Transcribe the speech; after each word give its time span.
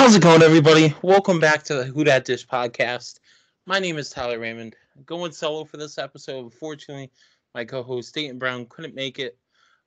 How's 0.00 0.16
it 0.16 0.22
going, 0.22 0.40
everybody? 0.40 0.94
Welcome 1.02 1.40
back 1.40 1.62
to 1.64 1.74
the 1.74 1.84
Who 1.84 2.04
Dat 2.04 2.24
Dish 2.24 2.46
podcast. 2.46 3.20
My 3.66 3.78
name 3.78 3.98
is 3.98 4.08
Tyler 4.08 4.38
Raymond. 4.38 4.74
Going 5.04 5.30
solo 5.30 5.66
for 5.66 5.76
this 5.76 5.98
episode. 5.98 6.42
Unfortunately, 6.42 7.10
my 7.54 7.66
co-host 7.66 8.14
Dayton 8.14 8.38
Brown 8.38 8.64
couldn't 8.70 8.94
make 8.94 9.18
it. 9.18 9.36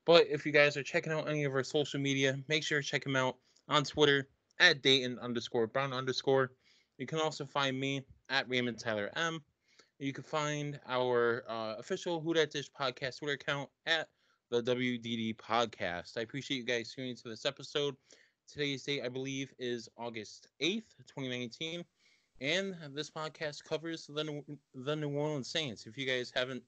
But 0.05 0.27
if 0.29 0.45
you 0.45 0.51
guys 0.51 0.77
are 0.77 0.83
checking 0.83 1.11
out 1.11 1.27
any 1.27 1.45
of 1.45 1.53
our 1.55 1.63
social 1.63 1.99
media, 1.99 2.37
make 2.47 2.63
sure 2.63 2.79
to 2.79 2.87
check 2.87 3.03
him 3.03 3.15
out 3.15 3.37
on 3.67 3.83
Twitter 3.83 4.29
at 4.59 4.83
Dayton 4.83 5.17
underscore 5.17 5.65
Brown 5.65 5.93
underscore. 5.93 6.51
You 6.99 7.07
can 7.07 7.17
also 7.17 7.43
find 7.43 7.79
me 7.79 8.05
at 8.29 8.47
Raymond 8.47 8.77
Tyler 8.77 9.09
M. 9.15 9.43
You 9.97 10.13
can 10.13 10.23
find 10.23 10.79
our 10.87 11.43
uh, 11.49 11.73
official 11.79 12.21
Who 12.21 12.35
Dat 12.35 12.51
Dish 12.51 12.69
podcast 12.79 13.17
Twitter 13.17 13.33
account 13.33 13.67
at 13.87 14.09
the 14.51 14.61
WDD 14.61 15.37
podcast. 15.37 16.19
I 16.19 16.21
appreciate 16.21 16.57
you 16.57 16.65
guys 16.65 16.93
tuning 16.93 17.09
into 17.09 17.29
this 17.29 17.45
episode. 17.45 17.95
Today's 18.51 18.83
date, 18.83 19.01
I 19.03 19.09
believe, 19.09 19.51
is 19.57 19.89
August 19.97 20.47
8th, 20.61 20.95
2019. 21.07 21.83
And 22.41 22.75
this 22.93 23.09
podcast 23.09 23.63
covers 23.63 24.05
the, 24.07 24.43
the 24.75 24.95
New 24.95 25.09
Orleans 25.09 25.49
Saints. 25.49 25.85
If 25.85 25.97
you 25.97 26.05
guys 26.05 26.31
haven't 26.33 26.63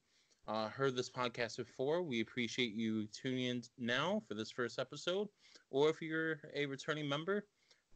uh, 0.47 0.69
heard 0.69 0.95
this 0.95 1.09
podcast 1.09 1.57
before, 1.57 2.01
we 2.01 2.21
appreciate 2.21 2.73
you 2.73 3.07
tuning 3.07 3.45
in 3.45 3.63
now 3.77 4.21
for 4.27 4.35
this 4.35 4.51
first 4.51 4.79
episode. 4.79 5.27
Or 5.69 5.89
if 5.89 6.01
you're 6.01 6.39
a 6.53 6.65
returning 6.65 7.09
member, 7.09 7.45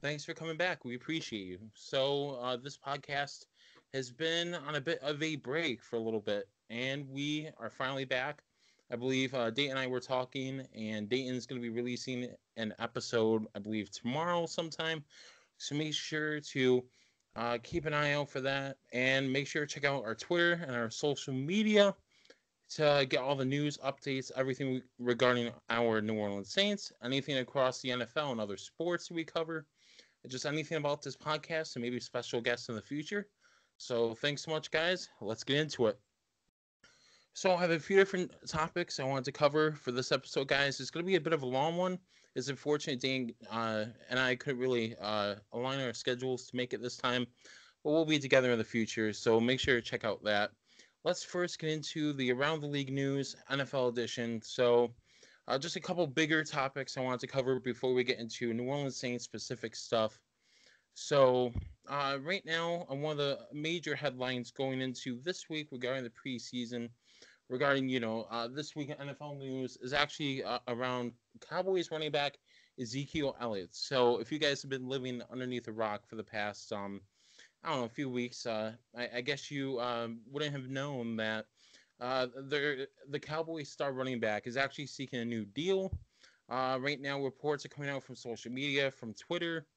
thanks 0.01 0.25
for 0.25 0.33
coming 0.33 0.57
back. 0.57 0.83
We 0.83 0.95
appreciate 0.95 1.45
you. 1.45 1.59
So, 1.73 2.39
uh, 2.41 2.57
this 2.57 2.77
podcast 2.77 3.45
has 3.93 4.11
been 4.11 4.55
on 4.55 4.75
a 4.75 4.81
bit 4.81 4.99
of 4.99 5.21
a 5.23 5.37
break 5.37 5.83
for 5.83 5.95
a 5.95 6.01
little 6.01 6.21
bit, 6.21 6.47
and 6.69 7.07
we 7.09 7.49
are 7.59 7.69
finally 7.69 8.05
back 8.05 8.43
I 8.91 8.95
believe 8.95 9.33
uh, 9.33 9.51
Dayton 9.51 9.71
and 9.71 9.79
I 9.79 9.87
were 9.87 9.99
talking, 9.99 10.65
and 10.75 11.07
Dayton's 11.07 11.45
going 11.45 11.61
to 11.61 11.67
be 11.67 11.73
releasing 11.73 12.29
an 12.57 12.73
episode, 12.79 13.45
I 13.55 13.59
believe, 13.59 13.91
tomorrow 13.91 14.45
sometime. 14.45 15.03
So 15.57 15.75
make 15.75 15.93
sure 15.93 16.39
to 16.39 16.83
uh, 17.35 17.57
keep 17.61 17.85
an 17.85 17.93
eye 17.93 18.13
out 18.13 18.29
for 18.29 18.41
that, 18.41 18.77
and 18.91 19.31
make 19.31 19.47
sure 19.47 19.65
to 19.65 19.73
check 19.73 19.85
out 19.85 20.03
our 20.03 20.15
Twitter 20.15 20.53
and 20.53 20.75
our 20.75 20.89
social 20.89 21.33
media 21.33 21.93
to 22.69 23.05
get 23.09 23.21
all 23.21 23.35
the 23.35 23.45
news 23.45 23.77
updates, 23.77 24.31
everything 24.35 24.81
regarding 24.99 25.51
our 25.69 26.01
New 26.01 26.15
Orleans 26.15 26.51
Saints, 26.51 26.91
anything 27.03 27.37
across 27.37 27.81
the 27.81 27.89
NFL 27.89 28.31
and 28.31 28.39
other 28.39 28.57
sports 28.57 29.09
we 29.09 29.23
cover, 29.23 29.65
just 30.27 30.45
anything 30.45 30.77
about 30.77 31.01
this 31.01 31.15
podcast, 31.15 31.75
and 31.75 31.83
maybe 31.83 31.99
special 31.99 32.41
guests 32.41 32.69
in 32.69 32.75
the 32.75 32.81
future. 32.81 33.27
So 33.77 34.13
thanks 34.15 34.43
so 34.43 34.51
much, 34.51 34.69
guys. 34.71 35.09
Let's 35.21 35.43
get 35.43 35.57
into 35.57 35.87
it. 35.87 35.99
So 37.39 37.55
I 37.55 37.61
have 37.61 37.71
a 37.71 37.79
few 37.79 37.95
different 37.95 38.33
topics 38.49 38.99
I 38.99 39.05
wanted 39.05 39.23
to 39.23 39.31
cover 39.31 39.71
for 39.71 39.93
this 39.93 40.11
episode, 40.11 40.49
guys. 40.49 40.81
It's 40.81 40.91
going 40.91 41.05
to 41.05 41.07
be 41.07 41.15
a 41.15 41.21
bit 41.21 41.31
of 41.31 41.41
a 41.41 41.45
long 41.45 41.77
one. 41.77 41.97
It's 42.35 42.49
unfortunate 42.49 42.99
Dan 42.99 43.31
uh, 43.49 43.85
and 44.09 44.19
I 44.19 44.35
couldn't 44.35 44.59
really 44.59 44.93
uh, 44.99 45.35
align 45.53 45.79
our 45.79 45.93
schedules 45.93 46.47
to 46.47 46.57
make 46.57 46.73
it 46.73 46.81
this 46.81 46.97
time, 46.97 47.25
but 47.81 47.91
we'll 47.91 48.03
be 48.03 48.19
together 48.19 48.51
in 48.51 48.57
the 48.57 48.65
future. 48.65 49.13
So 49.13 49.39
make 49.39 49.61
sure 49.61 49.75
to 49.75 49.81
check 49.81 50.03
out 50.03 50.21
that. 50.25 50.51
Let's 51.05 51.23
first 51.23 51.59
get 51.59 51.69
into 51.69 52.11
the 52.11 52.29
Around 52.33 52.59
the 52.59 52.67
League 52.67 52.91
news, 52.91 53.37
NFL 53.49 53.93
edition. 53.93 54.41
So 54.43 54.91
uh, 55.47 55.57
just 55.57 55.77
a 55.77 55.79
couple 55.79 56.05
bigger 56.07 56.43
topics 56.43 56.97
I 56.97 57.01
wanted 57.03 57.21
to 57.21 57.27
cover 57.27 57.61
before 57.61 57.93
we 57.93 58.03
get 58.03 58.19
into 58.19 58.53
New 58.53 58.65
Orleans 58.65 58.97
Saints 58.97 59.23
specific 59.23 59.77
stuff. 59.77 60.19
So 60.93 61.53
uh, 61.87 62.17
right 62.21 62.45
now, 62.45 62.85
one 62.89 63.13
of 63.13 63.17
the 63.17 63.39
major 63.53 63.95
headlines 63.95 64.51
going 64.51 64.81
into 64.81 65.21
this 65.23 65.47
week 65.49 65.69
regarding 65.71 66.03
the 66.03 66.11
preseason 66.11 66.89
regarding 67.49 67.89
you 67.89 67.99
know 67.99 68.27
uh, 68.29 68.47
this 68.47 68.75
week 68.75 68.89
NFL 68.99 69.37
news 69.37 69.77
is 69.81 69.93
actually 69.93 70.43
uh, 70.43 70.59
around 70.67 71.11
Cowboys 71.47 71.91
running 71.91 72.11
back 72.11 72.37
Ezekiel 72.79 73.35
Elliott. 73.41 73.75
So 73.75 74.19
if 74.19 74.31
you 74.31 74.39
guys 74.39 74.61
have 74.61 74.69
been 74.69 74.87
living 74.87 75.21
underneath 75.31 75.67
a 75.67 75.71
rock 75.71 76.07
for 76.07 76.15
the 76.15 76.23
past 76.23 76.71
um 76.71 77.01
I 77.63 77.69
don't 77.69 77.79
know 77.79 77.85
a 77.85 77.89
few 77.89 78.09
weeks, 78.09 78.45
uh, 78.45 78.73
I, 78.97 79.09
I 79.17 79.21
guess 79.21 79.51
you 79.51 79.79
um, 79.81 80.21
wouldn't 80.31 80.53
have 80.53 80.69
known 80.69 81.17
that 81.17 81.45
uh, 81.99 82.27
the 82.27 82.87
the 83.09 83.19
Cowboys 83.19 83.69
star 83.69 83.91
running 83.91 84.19
back 84.19 84.47
is 84.47 84.55
actually 84.55 84.87
seeking 84.87 85.19
a 85.19 85.25
new 85.25 85.45
deal. 85.45 85.91
Uh, 86.49 86.77
right 86.81 86.99
now, 86.99 87.21
reports 87.21 87.65
are 87.65 87.69
coming 87.69 87.89
out 87.89 88.03
from 88.03 88.15
social 88.15 88.51
media, 88.51 88.89
from 88.89 89.13
Twitter, 89.13 89.67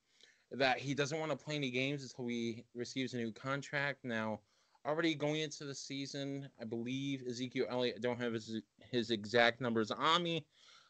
that 0.52 0.78
he 0.78 0.94
doesn't 0.94 1.18
want 1.18 1.30
to 1.30 1.36
play 1.36 1.56
any 1.56 1.70
games 1.70 2.02
until 2.02 2.28
he 2.28 2.64
receives 2.74 3.14
a 3.14 3.16
new 3.16 3.32
contract. 3.32 4.04
Now, 4.04 4.40
already 4.86 5.14
going 5.14 5.40
into 5.40 5.64
the 5.64 5.74
season. 5.74 6.48
I 6.60 6.64
believe 6.64 7.22
Ezekiel 7.28 7.66
Elliott. 7.70 7.96
I 7.98 8.00
don't 8.00 8.20
have 8.20 8.32
his 8.32 8.60
his 8.90 9.10
exact 9.10 9.60
numbers 9.60 9.90
on 9.90 10.22
me, 10.22 10.46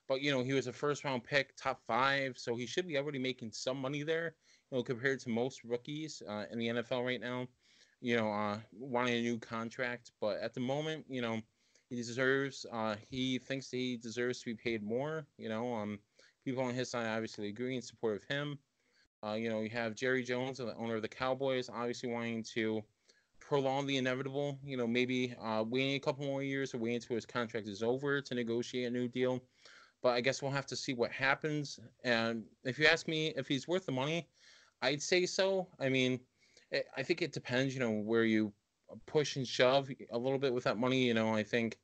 but 0.09 0.21
you 0.21 0.31
know 0.31 0.43
he 0.43 0.53
was 0.53 0.67
a 0.67 0.73
first 0.73 1.05
round 1.05 1.25
pick, 1.25 1.55
top 1.57 1.83
five, 1.87 2.39
so 2.39 2.57
he 2.57 2.67
should 2.67 2.87
be 2.87 2.99
already 2.99 3.19
making 3.19 3.53
some 3.53 3.79
money 3.79 4.03
there. 4.03 4.35
You 4.71 4.79
know, 4.79 4.83
compared 4.83 5.21
to 5.21 5.29
most 5.29 5.65
rookies 5.65 6.23
uh, 6.29 6.45
in 6.51 6.59
the 6.59 6.69
NFL 6.69 7.05
right 7.05 7.21
now. 7.21 7.47
You 8.01 8.17
know, 8.17 8.33
uh, 8.33 8.59
wanting 8.73 9.15
a 9.15 9.23
new 9.23 9.39
contract, 9.39 10.11
but 10.21 10.41
at 10.41 10.55
the 10.55 10.61
moment, 10.61 11.05
you 11.09 11.23
know, 11.23 11.41
he 11.89 11.97
deserves. 11.97 12.67
Uh, 12.73 12.97
he 13.11 13.39
thinks 13.39 13.71
that 13.71 13.77
he 13.77 13.97
deserves 13.97 14.41
to 14.41 14.47
be 14.47 14.55
paid 14.55 14.83
more. 14.83 15.25
You 15.39 15.49
know, 15.49 15.73
um, 15.75 15.99
people 16.45 16.65
on 16.65 16.75
his 16.75 16.91
side 16.91 17.07
obviously 17.07 17.49
agree 17.49 17.77
in 17.77 17.83
support 17.83 18.17
of 18.17 18.25
him. 18.25 18.59
Uh, 19.25 19.35
you 19.35 19.49
know, 19.49 19.61
you 19.61 19.71
have 19.71 19.95
Jerry 19.95 20.25
Jones, 20.25 20.59
the 20.59 20.75
owner 20.77 20.97
of 20.97 21.03
the 21.03 21.09
Cowboys, 21.09 21.69
obviously 21.69 22.11
wanting 22.11 22.43
to 22.55 22.83
prolong 23.49 23.87
the 23.87 23.97
inevitable. 23.97 24.59
You 24.65 24.77
know, 24.77 24.87
maybe 24.87 25.35
uh, 25.43 25.65
waiting 25.67 25.95
a 25.95 26.01
couple 26.01 26.25
more 26.25 26.43
years 26.43 26.75
or 26.75 26.79
waiting 26.79 26.97
until 26.97 27.17
his 27.17 27.27
contract 27.27 27.69
is 27.69 27.83
over 27.83 28.21
to 28.21 28.35
negotiate 28.35 28.87
a 28.87 28.91
new 28.91 29.09
deal. 29.09 29.43
But 30.03 30.11
I 30.11 30.21
guess 30.21 30.43
we'll 30.43 30.51
have 30.51 30.67
to 30.67 30.77
see 30.77 30.95
what 30.95 31.13
happens. 31.13 31.79
And 32.05 32.45
if 32.65 32.79
you 32.79 32.87
ask 32.87 33.07
me 33.07 33.33
if 33.37 33.47
he's 33.47 33.69
worth 33.69 33.87
the 33.87 33.93
money, 33.93 34.29
I'd 34.83 35.03
say 35.03 35.27
so. 35.27 35.69
I 35.79 35.89
mean, 35.89 36.19
I 36.97 37.03
think 37.03 37.23
it 37.23 37.33
depends. 37.33 37.75
You 37.75 37.81
know, 37.81 37.91
where 37.91 38.25
you 38.25 38.53
push 39.07 39.37
and 39.37 39.47
shove 39.47 39.91
a 40.11 40.19
little 40.19 40.39
bit 40.39 40.53
with 40.53 40.65
that 40.65 40.79
money. 40.79 41.05
You 41.05 41.15
know, 41.15 41.35
I 41.35 41.43
think 41.43 41.79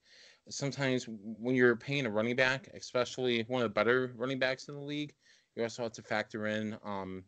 sometimes 0.49 1.07
when 1.09 1.55
you're 1.55 1.77
paying 1.77 2.07
a 2.07 2.11
running 2.11 2.37
back, 2.37 2.69
especially 2.75 3.45
one 3.49 3.63
of 3.63 3.69
the 3.69 3.75
better 3.75 4.13
running 4.17 4.39
backs 4.39 4.69
in 4.69 4.75
the 4.75 4.81
league, 4.81 5.15
you 5.55 5.63
also 5.63 5.83
have 5.83 5.93
to 5.93 6.03
factor 6.03 6.47
in 6.47 6.77
um, 6.85 7.25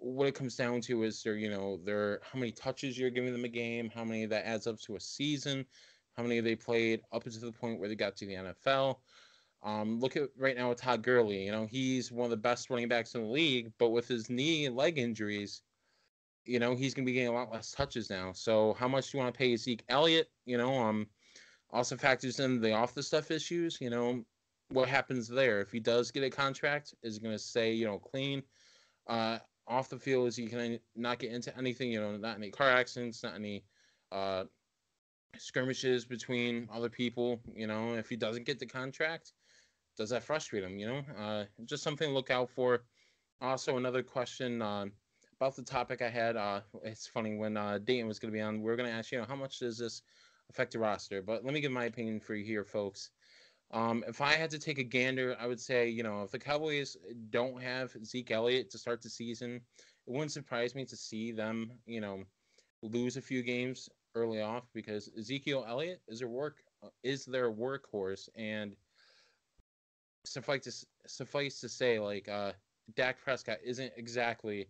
what 0.00 0.26
it 0.26 0.34
comes 0.34 0.56
down 0.56 0.80
to 0.80 1.02
is 1.02 1.22
there, 1.22 1.36
you 1.36 1.50
know, 1.50 1.78
there 1.84 2.20
how 2.22 2.38
many 2.38 2.50
touches 2.50 2.98
you're 2.98 3.10
giving 3.10 3.32
them 3.32 3.44
a 3.44 3.48
game, 3.48 3.90
how 3.94 4.04
many 4.04 4.26
that 4.26 4.46
adds 4.46 4.66
up 4.66 4.80
to 4.80 4.96
a 4.96 5.00
season, 5.00 5.64
how 6.16 6.22
many 6.22 6.40
they 6.40 6.56
played 6.56 7.02
up 7.12 7.24
to 7.24 7.30
the 7.30 7.52
point 7.52 7.78
where 7.78 7.88
they 7.88 7.94
got 7.94 8.16
to 8.16 8.26
the 8.26 8.34
NFL. 8.34 8.96
Um, 9.62 10.00
look 10.00 10.16
at 10.16 10.30
right 10.38 10.56
now 10.56 10.70
with 10.70 10.80
Todd 10.80 11.02
Gurley. 11.02 11.44
You 11.44 11.52
know, 11.52 11.66
he's 11.66 12.10
one 12.10 12.24
of 12.24 12.30
the 12.30 12.36
best 12.36 12.70
running 12.70 12.88
backs 12.88 13.14
in 13.14 13.22
the 13.22 13.28
league, 13.28 13.72
but 13.78 13.90
with 13.90 14.08
his 14.08 14.30
knee 14.30 14.64
and 14.64 14.74
leg 14.74 14.98
injuries, 14.98 15.62
you 16.44 16.58
know, 16.58 16.74
he's 16.74 16.94
gonna 16.94 17.04
be 17.04 17.12
getting 17.12 17.28
a 17.28 17.32
lot 17.32 17.52
less 17.52 17.70
touches 17.70 18.08
now. 18.08 18.32
So 18.32 18.74
how 18.78 18.88
much 18.88 19.10
do 19.10 19.18
you 19.18 19.22
want 19.22 19.34
to 19.34 19.38
pay 19.38 19.54
Zeke 19.56 19.84
Elliott? 19.90 20.30
You 20.46 20.56
know, 20.56 20.74
um 20.78 21.06
also 21.72 21.96
factors 21.96 22.40
in 22.40 22.60
the 22.60 22.72
off 22.72 22.94
the 22.94 23.02
stuff 23.02 23.30
issues, 23.30 23.78
you 23.80 23.90
know, 23.90 24.24
what 24.70 24.88
happens 24.88 25.28
there. 25.28 25.60
If 25.60 25.70
he 25.70 25.78
does 25.78 26.10
get 26.10 26.24
a 26.24 26.30
contract, 26.30 26.94
is 27.02 27.18
gonna 27.18 27.38
say, 27.38 27.72
you 27.72 27.84
know, 27.84 27.98
clean. 27.98 28.42
Uh, 29.06 29.38
off 29.66 29.88
the 29.88 29.98
field 29.98 30.28
is 30.28 30.36
he 30.36 30.46
can 30.46 30.78
not 30.96 31.18
get 31.18 31.32
into 31.32 31.56
anything, 31.56 31.90
you 31.90 32.00
know, 32.00 32.16
not 32.16 32.36
any 32.36 32.50
car 32.50 32.70
accidents, 32.70 33.22
not 33.22 33.34
any 33.34 33.64
uh, 34.12 34.44
skirmishes 35.38 36.04
between 36.04 36.68
other 36.72 36.88
people. 36.88 37.40
You 37.54 37.66
know, 37.66 37.94
if 37.94 38.08
he 38.08 38.16
doesn't 38.16 38.46
get 38.46 38.58
the 38.58 38.66
contract, 38.66 39.32
does 39.96 40.10
that 40.10 40.24
frustrate 40.24 40.64
him? 40.64 40.78
You 40.78 40.88
know, 40.88 41.02
uh, 41.18 41.44
just 41.64 41.82
something 41.82 42.08
to 42.08 42.14
look 42.14 42.30
out 42.30 42.50
for. 42.50 42.82
Also, 43.40 43.76
another 43.76 44.02
question 44.02 44.60
uh, 44.60 44.86
about 45.40 45.56
the 45.56 45.62
topic 45.62 46.02
I 46.02 46.10
had. 46.10 46.36
Uh, 46.36 46.60
it's 46.82 47.06
funny 47.06 47.36
when 47.36 47.56
uh, 47.56 47.78
Dayton 47.78 48.06
was 48.06 48.18
going 48.18 48.32
to 48.32 48.36
be 48.36 48.42
on. 48.42 48.62
We 48.62 48.70
are 48.70 48.76
going 48.76 48.88
to 48.88 48.94
ask 48.94 49.12
you 49.12 49.18
know 49.18 49.26
how 49.26 49.36
much 49.36 49.60
does 49.60 49.78
this 49.78 50.02
affect 50.50 50.72
the 50.72 50.78
roster? 50.78 51.22
But 51.22 51.44
let 51.44 51.54
me 51.54 51.60
give 51.60 51.72
my 51.72 51.84
opinion 51.84 52.20
for 52.20 52.34
you 52.34 52.44
here, 52.44 52.64
folks. 52.64 53.10
Um, 53.72 54.04
if 54.08 54.20
I 54.20 54.32
had 54.32 54.50
to 54.50 54.58
take 54.58 54.78
a 54.78 54.84
gander, 54.84 55.36
I 55.38 55.46
would 55.46 55.60
say, 55.60 55.88
you 55.88 56.02
know, 56.02 56.22
if 56.22 56.32
the 56.32 56.38
Cowboys 56.38 56.96
don't 57.30 57.62
have 57.62 57.92
Zeke 58.04 58.32
Elliott 58.32 58.70
to 58.70 58.78
start 58.78 59.00
the 59.00 59.08
season, 59.10 59.56
it 59.56 60.12
wouldn't 60.12 60.32
surprise 60.32 60.74
me 60.74 60.84
to 60.86 60.96
see 60.96 61.30
them, 61.30 61.70
you 61.86 62.00
know, 62.00 62.24
lose 62.82 63.16
a 63.16 63.22
few 63.22 63.42
games 63.42 63.88
early 64.14 64.40
off 64.40 64.64
because 64.74 65.10
Ezekiel 65.16 65.64
Elliott 65.68 66.00
is 66.08 66.18
their 66.18 66.28
work 66.28 66.56
uh, 66.82 66.88
is 67.02 67.24
their 67.24 67.52
workhorse, 67.52 68.28
and 68.34 68.74
suffice 70.24 70.64
to 70.64 70.86
suffice 71.08 71.60
to 71.60 71.68
say, 71.68 71.98
like 71.98 72.28
uh, 72.28 72.52
Dak 72.96 73.20
Prescott 73.22 73.58
isn't 73.64 73.92
exactly 73.96 74.68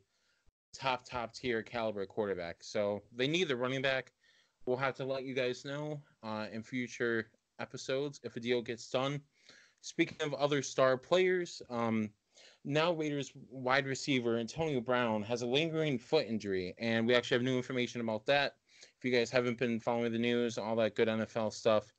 top 0.75 1.09
top 1.09 1.33
tier 1.33 1.63
caliber 1.63 2.05
quarterback, 2.05 2.57
so 2.61 3.03
they 3.17 3.29
need 3.29 3.49
the 3.49 3.57
running 3.57 3.83
back. 3.83 4.13
We'll 4.67 4.77
have 4.77 4.97
to 4.97 5.05
let 5.05 5.25
you 5.25 5.35
guys 5.35 5.65
know 5.65 6.03
uh, 6.23 6.47
in 6.53 6.63
future 6.63 7.31
episodes 7.61 8.21
if 8.25 8.37
a 8.37 8.41
deal 8.41 8.63
gets 8.63 8.91
done. 8.91 9.21
Speaking 9.83 10.21
of 10.21 10.35
other 10.35 10.63
star 10.63 10.97
players, 10.97 11.63
um, 11.71 12.11
now 12.65 12.93
Raiders 12.93 13.33
wide 13.51 13.87
receiver 13.87 14.39
Antonio 14.39 14.81
Brown 14.81 15.23
has 15.23 15.43
a 15.43 15.47
lingering 15.47 15.99
foot 15.99 16.27
injury, 16.27 16.75
and 16.79 17.07
we 17.07 17.15
actually 17.15 17.37
have 17.37 17.45
new 17.45 17.57
information 17.57 18.01
about 18.01 18.27
that. 18.27 18.57
If 18.99 19.05
you 19.05 19.11
guys 19.11 19.31
haven't 19.31 19.59
been 19.59 19.81
following 19.81 20.13
the 20.13 20.19
news, 20.19 20.59
all 20.59 20.77
that 20.77 20.95
good 20.95 21.09
NFL 21.09 21.53
stuff. 21.53 21.93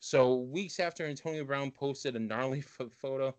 So, 0.00 0.34
weeks 0.34 0.80
after 0.80 1.06
Antonio 1.06 1.44
Brown 1.44 1.70
posted 1.70 2.16
a 2.16 2.18
gnarly 2.18 2.60
foot 2.62 2.92
photo, 2.92 3.34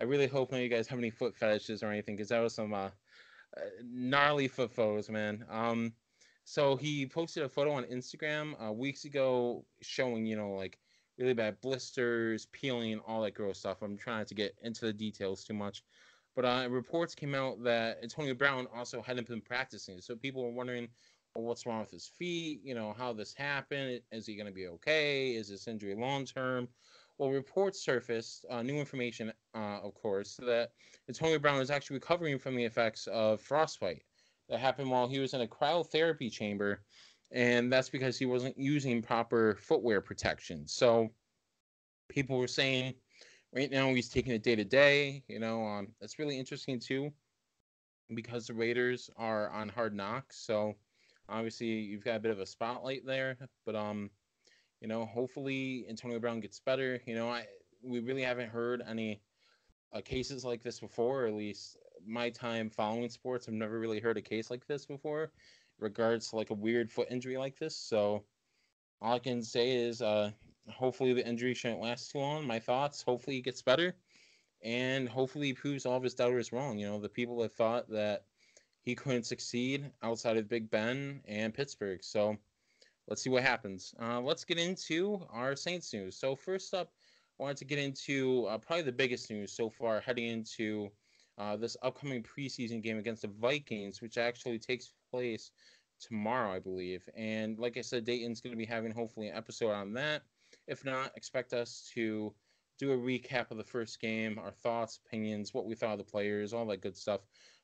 I 0.00 0.04
really 0.04 0.26
hope 0.26 0.50
none 0.50 0.60
of 0.60 0.64
you 0.64 0.70
guys 0.70 0.88
have 0.88 0.98
any 0.98 1.10
foot 1.10 1.34
fetishes 1.34 1.82
or 1.82 1.90
anything, 1.90 2.16
because 2.16 2.28
that 2.28 2.40
was 2.40 2.54
some 2.54 2.74
uh, 2.74 2.90
uh, 3.56 3.60
gnarly 3.84 4.48
foot 4.48 4.70
photos, 4.70 5.08
man. 5.08 5.44
Um, 5.50 5.92
so 6.44 6.76
he 6.76 7.06
posted 7.06 7.42
a 7.42 7.48
photo 7.48 7.72
on 7.72 7.84
Instagram 7.84 8.54
uh, 8.62 8.72
weeks 8.72 9.04
ago 9.04 9.64
showing, 9.82 10.26
you 10.26 10.36
know, 10.36 10.52
like 10.52 10.78
really 11.18 11.34
bad 11.34 11.60
blisters, 11.60 12.46
peeling, 12.46 13.00
all 13.06 13.22
that 13.22 13.34
gross 13.34 13.58
stuff. 13.58 13.82
I'm 13.82 13.96
trying 13.96 14.26
to 14.26 14.34
get 14.34 14.54
into 14.62 14.86
the 14.86 14.92
details 14.92 15.44
too 15.44 15.54
much. 15.54 15.82
But 16.36 16.44
uh, 16.44 16.68
reports 16.70 17.14
came 17.14 17.34
out 17.34 17.62
that 17.64 17.98
Antonio 18.02 18.34
Brown 18.34 18.68
also 18.74 19.02
hadn't 19.02 19.26
been 19.26 19.40
practicing. 19.40 20.00
So 20.00 20.14
people 20.14 20.44
were 20.44 20.52
wondering, 20.52 20.88
well, 21.34 21.44
what's 21.44 21.66
wrong 21.66 21.80
with 21.80 21.90
his 21.90 22.06
feet? 22.06 22.60
You 22.62 22.74
know, 22.74 22.94
how 22.96 23.12
this 23.12 23.34
happened? 23.34 24.00
Is 24.12 24.26
he 24.26 24.36
going 24.36 24.46
to 24.46 24.52
be 24.52 24.68
okay? 24.68 25.34
Is 25.34 25.48
this 25.48 25.66
injury 25.66 25.96
long 25.96 26.24
term? 26.24 26.68
Well, 27.18 27.30
reports 27.30 27.82
surfaced, 27.82 28.46
uh, 28.48 28.62
new 28.62 28.76
information, 28.76 29.32
uh, 29.52 29.80
of 29.82 29.94
course, 29.94 30.38
that 30.46 30.70
Antonio 31.08 31.40
Brown 31.40 31.60
is 31.60 31.70
actually 31.70 31.94
recovering 31.94 32.38
from 32.38 32.54
the 32.54 32.64
effects 32.64 33.08
of 33.08 33.40
frostbite 33.40 34.02
that 34.48 34.60
happened 34.60 34.88
while 34.88 35.08
he 35.08 35.18
was 35.18 35.34
in 35.34 35.40
a 35.40 35.46
cryotherapy 35.46 36.30
chamber, 36.30 36.82
and 37.30 37.72
that's 37.72 37.88
because 37.90 38.18
he 38.18 38.26
wasn't 38.26 38.58
using 38.58 39.02
proper 39.02 39.56
footwear 39.60 40.00
protection. 40.00 40.66
So 40.66 41.10
people 42.08 42.38
were 42.38 42.48
saying 42.48 42.94
right 43.54 43.70
now 43.70 43.92
he's 43.94 44.08
taking 44.08 44.32
it 44.32 44.42
day 44.42 44.56
to 44.56 44.64
day. 44.64 45.22
You 45.28 45.38
know, 45.38 45.86
that's 46.00 46.18
really 46.18 46.38
interesting 46.38 46.80
too, 46.80 47.12
because 48.14 48.46
the 48.46 48.54
Raiders 48.54 49.10
are 49.16 49.50
on 49.50 49.68
Hard 49.68 49.94
Knocks, 49.94 50.38
so 50.38 50.74
obviously 51.28 51.66
you've 51.66 52.04
got 52.04 52.16
a 52.16 52.20
bit 52.20 52.32
of 52.32 52.40
a 52.40 52.46
spotlight 52.46 53.04
there. 53.04 53.36
But 53.66 53.74
um, 53.74 54.10
you 54.80 54.88
know, 54.88 55.06
hopefully 55.06 55.86
Antonio 55.88 56.18
Brown 56.18 56.40
gets 56.40 56.60
better. 56.60 57.00
You 57.06 57.14
know, 57.14 57.28
I 57.28 57.46
we 57.82 58.00
really 58.00 58.22
haven't 58.22 58.50
heard 58.50 58.82
any 58.88 59.20
uh, 59.92 60.00
cases 60.00 60.44
like 60.44 60.62
this 60.62 60.80
before, 60.80 61.24
or 61.24 61.26
at 61.26 61.34
least 61.34 61.76
my 62.06 62.30
time 62.30 62.70
following 62.70 63.08
sports, 63.08 63.48
I've 63.48 63.54
never 63.54 63.78
really 63.78 64.00
heard 64.00 64.16
a 64.16 64.22
case 64.22 64.50
like 64.50 64.66
this 64.66 64.86
before, 64.86 65.32
regards 65.78 66.30
to 66.30 66.36
like 66.36 66.50
a 66.50 66.54
weird 66.54 66.90
foot 66.90 67.08
injury 67.10 67.36
like 67.36 67.58
this. 67.58 67.76
So 67.76 68.24
all 69.00 69.14
I 69.14 69.18
can 69.18 69.42
say 69.42 69.70
is, 69.70 70.02
uh, 70.02 70.32
hopefully 70.68 71.12
the 71.12 71.26
injury 71.26 71.54
shouldn't 71.54 71.80
last 71.80 72.10
too 72.10 72.18
long. 72.18 72.46
My 72.46 72.58
thoughts, 72.58 73.02
hopefully 73.02 73.36
he 73.36 73.42
gets 73.42 73.62
better, 73.62 73.94
and 74.62 75.08
hopefully 75.08 75.46
he 75.46 75.52
proves 75.52 75.86
all 75.86 75.96
of 75.96 76.02
his 76.02 76.14
doubters 76.14 76.52
wrong. 76.52 76.78
You 76.78 76.88
know, 76.88 76.98
the 76.98 77.08
people 77.08 77.38
that 77.38 77.52
thought 77.52 77.88
that 77.90 78.24
he 78.82 78.94
couldn't 78.94 79.26
succeed 79.26 79.90
outside 80.02 80.36
of 80.36 80.48
Big 80.48 80.70
Ben 80.70 81.20
and 81.26 81.54
Pittsburgh. 81.54 82.02
So 82.02 82.36
let's 83.06 83.22
see 83.22 83.30
what 83.30 83.42
happens. 83.42 83.94
Uh, 84.00 84.20
let's 84.20 84.44
get 84.44 84.58
into 84.58 85.26
our 85.30 85.54
Saints 85.56 85.92
news. 85.92 86.16
So 86.16 86.34
first 86.34 86.74
up, 86.74 86.92
I 87.38 87.42
wanted 87.42 87.58
to 87.58 87.64
get 87.66 87.78
into 87.78 88.46
uh, 88.46 88.58
probably 88.58 88.82
the 88.82 88.92
biggest 88.92 89.30
news 89.30 89.52
so 89.52 89.70
far 89.70 90.00
heading 90.00 90.26
into 90.26 90.90
uh, 91.38 91.56
this 91.56 91.76
upcoming 91.82 92.22
preseason 92.22 92.82
game 92.82 92.98
against 92.98 93.22
the 93.22 93.28
Vikings, 93.28 94.02
which 94.02 94.18
actually 94.18 94.58
takes 94.58 94.92
place 95.10 95.50
tomorrow, 96.00 96.52
I 96.52 96.58
believe. 96.58 97.08
And 97.16 97.58
like 97.58 97.76
I 97.76 97.82
said, 97.82 98.04
Dayton's 98.04 98.40
going 98.40 98.52
to 98.52 98.58
be 98.58 98.64
having 98.64 98.92
hopefully 98.92 99.28
an 99.28 99.36
episode 99.36 99.72
on 99.72 99.92
that. 99.94 100.22
If 100.66 100.84
not, 100.84 101.16
expect 101.16 101.52
us 101.52 101.90
to 101.94 102.34
do 102.78 102.92
a 102.92 102.96
recap 102.96 103.50
of 103.50 103.56
the 103.56 103.64
first 103.64 104.00
game, 104.00 104.38
our 104.38 104.52
thoughts, 104.52 105.00
opinions, 105.06 105.52
what 105.52 105.66
we 105.66 105.74
thought 105.74 105.92
of 105.92 105.98
the 105.98 106.04
players, 106.04 106.52
all 106.52 106.66
that 106.66 106.80
good 106.80 106.96
stuff, 106.96 107.20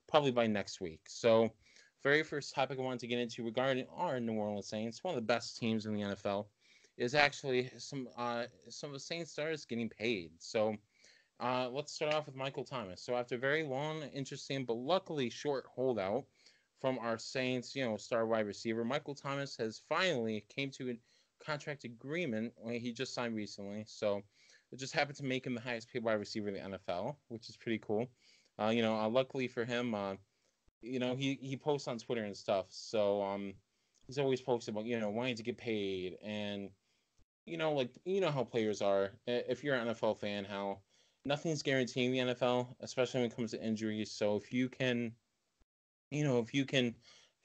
probably 0.08 0.32
by 0.32 0.46
next 0.46 0.80
week. 0.80 1.00
So, 1.08 1.50
very 2.02 2.22
first 2.22 2.54
topic 2.54 2.78
I 2.78 2.82
wanted 2.82 3.00
to 3.00 3.06
get 3.06 3.20
into 3.20 3.44
regarding 3.44 3.86
our 3.94 4.20
New 4.20 4.34
Orleans 4.34 4.68
Saints, 4.68 5.02
one 5.02 5.14
of 5.14 5.20
the 5.20 5.26
best 5.26 5.56
teams 5.56 5.86
in 5.86 5.94
the 5.94 6.02
NFL, 6.02 6.46
is 6.98 7.14
actually 7.14 7.70
some 7.78 8.08
uh, 8.18 8.44
some 8.68 8.90
of 8.90 8.94
the 8.94 9.00
Saints 9.00 9.32
stars 9.32 9.64
getting 9.64 9.88
paid. 9.88 10.32
So, 10.38 10.76
uh, 11.40 11.68
let's 11.70 11.94
start 11.94 12.12
off 12.12 12.26
with 12.26 12.36
Michael 12.36 12.64
Thomas. 12.64 13.02
So, 13.02 13.14
after 13.14 13.36
a 13.36 13.38
very 13.38 13.62
long, 13.62 14.02
interesting, 14.14 14.64
but 14.64 14.76
luckily 14.76 15.30
short 15.30 15.64
holdout 15.74 16.24
from 16.84 16.98
our 16.98 17.16
Saints, 17.16 17.74
you 17.74 17.82
know, 17.82 17.96
star 17.96 18.26
wide 18.26 18.46
receiver, 18.46 18.84
Michael 18.84 19.14
Thomas 19.14 19.56
has 19.56 19.80
finally 19.88 20.44
came 20.54 20.70
to 20.72 20.90
a 20.90 20.98
contract 21.42 21.84
agreement 21.84 22.52
when 22.58 22.78
he 22.78 22.92
just 22.92 23.14
signed 23.14 23.34
recently. 23.34 23.84
So, 23.86 24.20
it 24.70 24.78
just 24.78 24.92
happened 24.92 25.16
to 25.16 25.24
make 25.24 25.46
him 25.46 25.54
the 25.54 25.62
highest 25.62 25.90
paid 25.90 26.04
wide 26.04 26.18
receiver 26.18 26.48
in 26.48 26.54
the 26.54 26.78
NFL, 26.78 27.16
which 27.28 27.48
is 27.48 27.56
pretty 27.56 27.78
cool. 27.78 28.06
Uh, 28.60 28.68
you 28.68 28.82
know, 28.82 28.96
uh, 28.96 29.08
luckily 29.08 29.48
for 29.48 29.64
him, 29.64 29.94
uh, 29.94 30.12
you 30.82 30.98
know, 30.98 31.16
he, 31.16 31.38
he 31.40 31.56
posts 31.56 31.88
on 31.88 31.96
Twitter 31.96 32.24
and 32.24 32.36
stuff. 32.36 32.66
So 32.68 33.22
um, 33.22 33.54
he's 34.06 34.18
always 34.18 34.42
posted 34.42 34.74
about, 34.74 34.84
you 34.84 35.00
know, 35.00 35.08
wanting 35.08 35.36
to 35.36 35.42
get 35.42 35.56
paid. 35.56 36.18
And, 36.22 36.68
you 37.46 37.56
know, 37.56 37.72
like, 37.72 37.92
you 38.04 38.20
know 38.20 38.30
how 38.30 38.44
players 38.44 38.82
are. 38.82 39.12
If 39.26 39.64
you're 39.64 39.74
an 39.74 39.88
NFL 39.88 40.18
fan, 40.18 40.44
how 40.44 40.80
nothing's 41.24 41.62
guaranteeing 41.62 42.12
the 42.12 42.34
NFL, 42.34 42.74
especially 42.80 43.22
when 43.22 43.30
it 43.30 43.36
comes 43.36 43.52
to 43.52 43.64
injuries. 43.64 44.10
So 44.10 44.36
if 44.36 44.52
you 44.52 44.68
can, 44.68 45.12
you 46.14 46.24
know, 46.24 46.38
if 46.38 46.54
you 46.54 46.64
can 46.64 46.94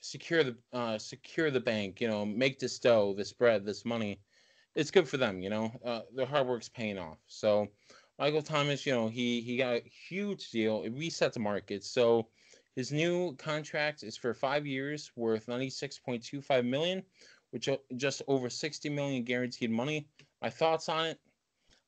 secure 0.01 0.43
the 0.43 0.55
uh, 0.73 0.97
secure 0.97 1.51
the 1.51 1.59
bank, 1.59 1.99
you 1.99 2.07
know, 2.07 2.25
make 2.25 2.59
this 2.59 2.79
dough, 2.79 3.13
this 3.17 3.33
bread, 3.33 3.65
this 3.65 3.85
money, 3.85 4.19
it's 4.75 4.91
good 4.91 5.07
for 5.07 5.17
them. 5.17 5.41
You 5.41 5.49
know, 5.49 5.71
uh, 5.83 6.01
their 6.15 6.25
hard 6.25 6.47
work's 6.47 6.69
paying 6.69 6.97
off. 6.97 7.17
So 7.27 7.67
Michael 8.17 8.41
Thomas, 8.41 8.85
you 8.85 8.93
know, 8.93 9.07
he 9.07 9.41
he 9.41 9.57
got 9.57 9.75
a 9.75 9.83
huge 10.07 10.51
deal. 10.51 10.83
It 10.83 10.93
reset 10.93 11.33
the 11.33 11.39
market. 11.39 11.83
So 11.83 12.27
his 12.75 12.91
new 12.91 13.35
contract 13.35 14.03
is 14.03 14.15
for 14.15 14.33
five 14.33 14.65
years, 14.65 15.11
worth 15.15 15.47
ninety 15.47 15.69
six 15.69 15.99
point 15.99 16.23
two 16.23 16.41
five 16.41 16.65
million, 16.65 17.03
which 17.51 17.69
just 17.95 18.21
over 18.27 18.49
sixty 18.49 18.89
million 18.89 19.23
guaranteed 19.23 19.71
money. 19.71 20.07
My 20.41 20.49
thoughts 20.49 20.89
on 20.89 21.07
it. 21.07 21.19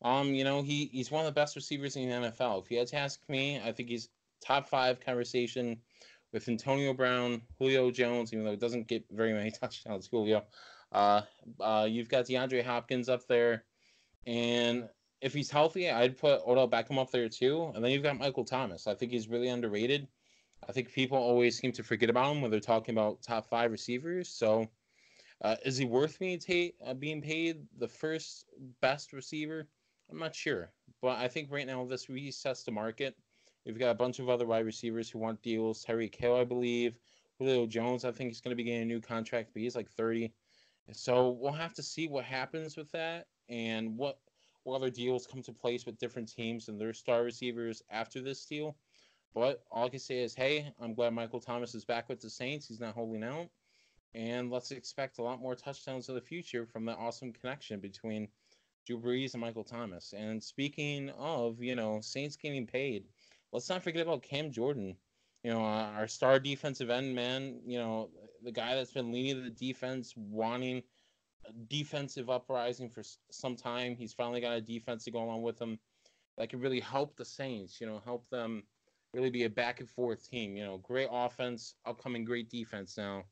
Um, 0.04 0.34
you 0.34 0.44
know, 0.44 0.64
he 0.64 0.90
he's 0.92 1.12
one 1.12 1.26
of 1.26 1.34
the 1.34 1.40
best 1.40 1.56
receivers 1.56 1.96
in 1.96 2.10
the 2.10 2.30
NFL. 2.30 2.64
If 2.64 2.72
you 2.72 2.80
had 2.80 2.88
to 2.88 2.98
ask 2.98 3.20
me, 3.30 3.62
I 3.64 3.72
think 3.72 3.90
he's 3.90 4.10
top 4.44 4.68
five 4.68 5.00
conversation 5.00 5.78
with 6.32 6.48
Antonio 6.48 6.94
Brown, 6.94 7.42
Julio 7.58 7.92
Jones, 7.92 8.34
even 8.34 8.46
though 8.46 8.52
it 8.52 8.60
doesn't 8.60 8.88
get 8.88 9.06
very 9.12 9.34
many 9.34 9.52
touchdowns, 9.62 10.08
Julio. 10.08 10.44
Uh, 10.92 11.22
uh, 11.60 11.88
you've 11.90 12.10
got 12.10 12.26
DeAndre 12.26 12.64
Hopkins 12.64 13.10
up 13.10 13.28
there, 13.28 13.64
and 14.28 14.90
if 15.22 15.34
he's 15.34 15.52
healthy, 15.52 15.90
I'd 15.90 16.18
put 16.18 16.42
Odell 16.46 16.68
Beckham 16.68 17.00
up 17.00 17.12
there 17.12 17.30
too. 17.30 17.72
And 17.76 17.84
then 17.84 17.92
you've 17.92 18.04
got 18.04 18.18
Michael 18.18 18.44
Thomas. 18.44 18.88
I 18.88 18.96
think 18.96 19.12
he's 19.12 19.28
really 19.28 19.50
underrated. 19.50 20.08
I 20.68 20.72
think 20.72 20.92
people 20.92 21.18
always 21.18 21.58
seem 21.58 21.72
to 21.74 21.84
forget 21.84 22.10
about 22.10 22.36
him 22.36 22.42
when 22.42 22.52
they're 22.52 22.60
talking 22.60 22.96
about 22.96 23.22
top 23.22 23.48
five 23.48 23.72
receivers. 23.72 24.30
So, 24.30 24.68
uh, 25.44 25.56
is 25.66 25.78
he 25.78 25.86
worth 25.86 26.20
being, 26.20 26.40
ta- 26.40 26.76
uh, 26.86 26.94
being 26.94 27.22
paid 27.22 27.66
the 27.78 27.88
first 27.88 28.46
best 28.80 29.14
receiver? 29.14 29.68
I'm 30.12 30.20
not 30.20 30.36
sure. 30.36 30.72
But 31.02 31.18
I 31.18 31.28
think 31.28 31.52
right 31.52 31.66
now 31.66 31.86
this 31.86 32.08
resets 32.08 32.64
the 32.64 32.72
market. 32.72 33.16
We've 33.66 33.80
got 33.80 33.92
a 33.92 33.96
bunch 33.96 34.20
of 34.20 34.30
other 34.30 34.48
wide 34.48 34.66
receivers 34.66 35.10
who 35.10 35.20
want 35.20 35.42
deals. 35.42 35.86
Tyreek 35.86 36.16
Hill, 36.16 36.36
I 36.36 36.44
believe. 36.44 36.98
Julio 37.38 37.66
Jones, 37.66 38.06
I 38.06 38.12
think 38.12 38.30
he's 38.30 38.42
going 38.42 38.52
to 38.52 38.56
be 38.56 38.64
getting 38.64 38.84
a 38.84 38.86
new 38.86 39.02
contract, 39.02 39.52
but 39.54 39.62
he's 39.62 39.76
like 39.76 39.90
30. 39.90 40.32
So 40.94 41.30
we'll 41.30 41.52
have 41.52 41.74
to 41.76 41.84
see 41.84 42.08
what 42.08 42.26
happens 42.26 42.76
with 42.76 42.92
that 42.92 43.28
and 43.50 43.98
what 43.98 44.20
what 44.64 44.76
other 44.76 44.90
deals 44.92 45.26
come 45.26 45.42
to 45.42 45.54
place 45.54 45.86
with 45.86 45.98
different 45.98 46.32
teams 46.32 46.68
and 46.68 46.80
their 46.80 46.94
star 46.94 47.24
receivers 47.24 47.82
after 47.90 48.22
this 48.22 48.46
deal. 48.46 48.76
But 49.34 49.64
all 49.72 49.86
I 49.86 49.90
can 49.90 50.00
say 50.00 50.20
is, 50.20 50.36
hey, 50.36 50.72
I'm 50.80 50.94
glad 50.94 51.14
Michael 51.14 51.40
Thomas 51.40 51.74
is 51.74 51.86
back 51.86 52.10
with 52.10 52.20
the 52.20 52.30
Saints. 52.30 52.68
He's 52.68 52.80
not 52.80 52.94
holding 52.94 53.24
out. 53.24 53.50
And 54.14 54.52
let's 54.52 54.72
expect 54.72 55.20
a 55.20 55.24
lot 55.24 55.42
more 55.42 55.56
touchdowns 55.56 56.10
in 56.10 56.16
the 56.16 56.22
future 56.22 56.66
from 56.66 56.86
that 56.86 56.98
awesome 56.98 57.32
connection 57.32 57.80
between 57.80 58.28
Drew 58.86 59.00
Brees 59.00 59.34
and 59.34 59.42
Michael 59.42 59.64
Thomas. 59.64 60.14
And 60.16 60.44
speaking 60.44 61.10
of, 61.12 61.62
you 61.64 61.76
know, 61.76 62.02
Saints 62.02 62.36
getting 62.36 62.68
paid, 62.68 63.06
let's 63.52 63.70
not 63.70 63.84
forget 63.84 64.02
about 64.02 64.24
Cam 64.24 64.52
Jordan. 64.52 64.96
You 65.44 65.52
know, 65.52 65.64
uh, 65.64 65.92
our 65.96 66.08
star 66.08 66.40
defensive 66.40 66.90
end 66.90 67.16
man, 67.16 67.62
you 67.66 67.80
know, 67.80 68.10
the 68.44 68.52
guy 68.52 68.76
that's 68.76 68.92
been 68.92 69.12
leading 69.12 69.44
the 69.44 69.50
defense, 69.50 70.14
wanting– 70.16 70.84
defensive 71.68 72.30
uprising 72.30 72.90
for 72.90 73.04
some 73.32 73.56
time. 73.56 73.96
He's 73.96 74.14
finally 74.14 74.42
got 74.42 74.54
a 74.54 74.62
defense 74.62 75.04
to 75.06 75.12
go 75.12 75.24
along 75.24 75.42
with 75.42 75.60
him 75.60 75.80
that 76.38 76.50
can 76.50 76.60
really 76.60 76.80
help 76.80 77.16
the 77.16 77.26
Saints, 77.26 77.80
you 77.82 77.88
know, 77.88 78.02
help 78.04 78.30
them 78.30 78.64
really 79.14 79.30
be 79.30 79.44
a 79.44 79.50
back 79.50 79.80
and 79.80 79.90
forth 79.90 80.28
team. 80.30 80.56
You 80.56 80.64
know, 80.66 80.78
great 80.78 81.10
offense, 81.12 81.76
upcoming 81.86 82.24
great 82.24 82.50
defense 82.50 82.98
now. 82.98 83.24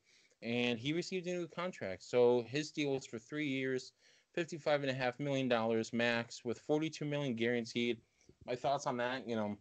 And 0.42 0.80
he 0.80 0.94
received 0.94 1.28
a 1.28 1.34
new 1.34 1.48
contract. 1.48 2.04
So 2.04 2.46
his 2.48 2.72
deal 2.72 2.96
is 2.96 3.06
for 3.06 3.20
three 3.20 3.48
years, 3.48 3.92
$55.5 4.38 5.20
million 5.20 5.84
max, 5.94 6.46
with 6.46 6.60
42 6.60 7.06
million 7.06 7.36
guaranteed. 7.36 7.98
My 8.46 8.56
thoughts 8.56 8.88
on 8.88 8.98
that, 8.98 9.28
you 9.28 9.36
know, 9.36 9.58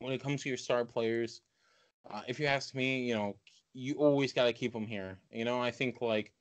when 0.00 0.12
it 0.12 0.22
comes 0.22 0.42
to 0.42 0.48
your 0.48 0.58
star 0.58 0.84
players, 0.84 1.40
uh, 2.10 2.22
if 2.28 2.38
you 2.38 2.46
ask 2.46 2.74
me, 2.74 3.02
you 3.02 3.14
know, 3.14 3.36
you 3.74 3.94
always 3.94 4.32
got 4.32 4.44
to 4.44 4.52
keep 4.52 4.72
them 4.72 4.86
here. 4.86 5.18
You 5.30 5.44
know, 5.44 5.60
I 5.60 5.70
think 5.70 6.00
like 6.00 6.32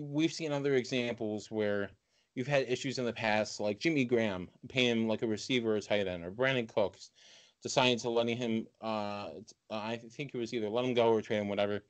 we've 0.00 0.32
seen 0.32 0.52
other 0.52 0.74
examples 0.74 1.50
where 1.50 1.90
you've 2.34 2.46
had 2.46 2.66
issues 2.68 2.98
in 2.98 3.04
the 3.04 3.12
past, 3.12 3.60
like 3.60 3.78
Jimmy 3.78 4.04
Graham 4.04 4.48
paying 4.68 4.90
him 4.90 5.08
like 5.08 5.22
a 5.22 5.26
receiver 5.26 5.76
or 5.76 5.80
tight 5.80 6.06
end, 6.06 6.24
or 6.24 6.30
Brandin 6.30 6.72
Cooks 6.72 7.10
deciding 7.62 7.98
to 7.98 8.10
letting 8.10 8.36
him. 8.36 8.66
Uh, 8.80 9.30
I 9.70 9.96
think 9.96 10.32
it 10.32 10.38
was 10.38 10.54
either 10.54 10.68
let 10.68 10.84
him 10.84 10.94
go 10.94 11.12
or 11.12 11.22
trade 11.22 11.38
him, 11.38 11.48
whatever. 11.48 11.82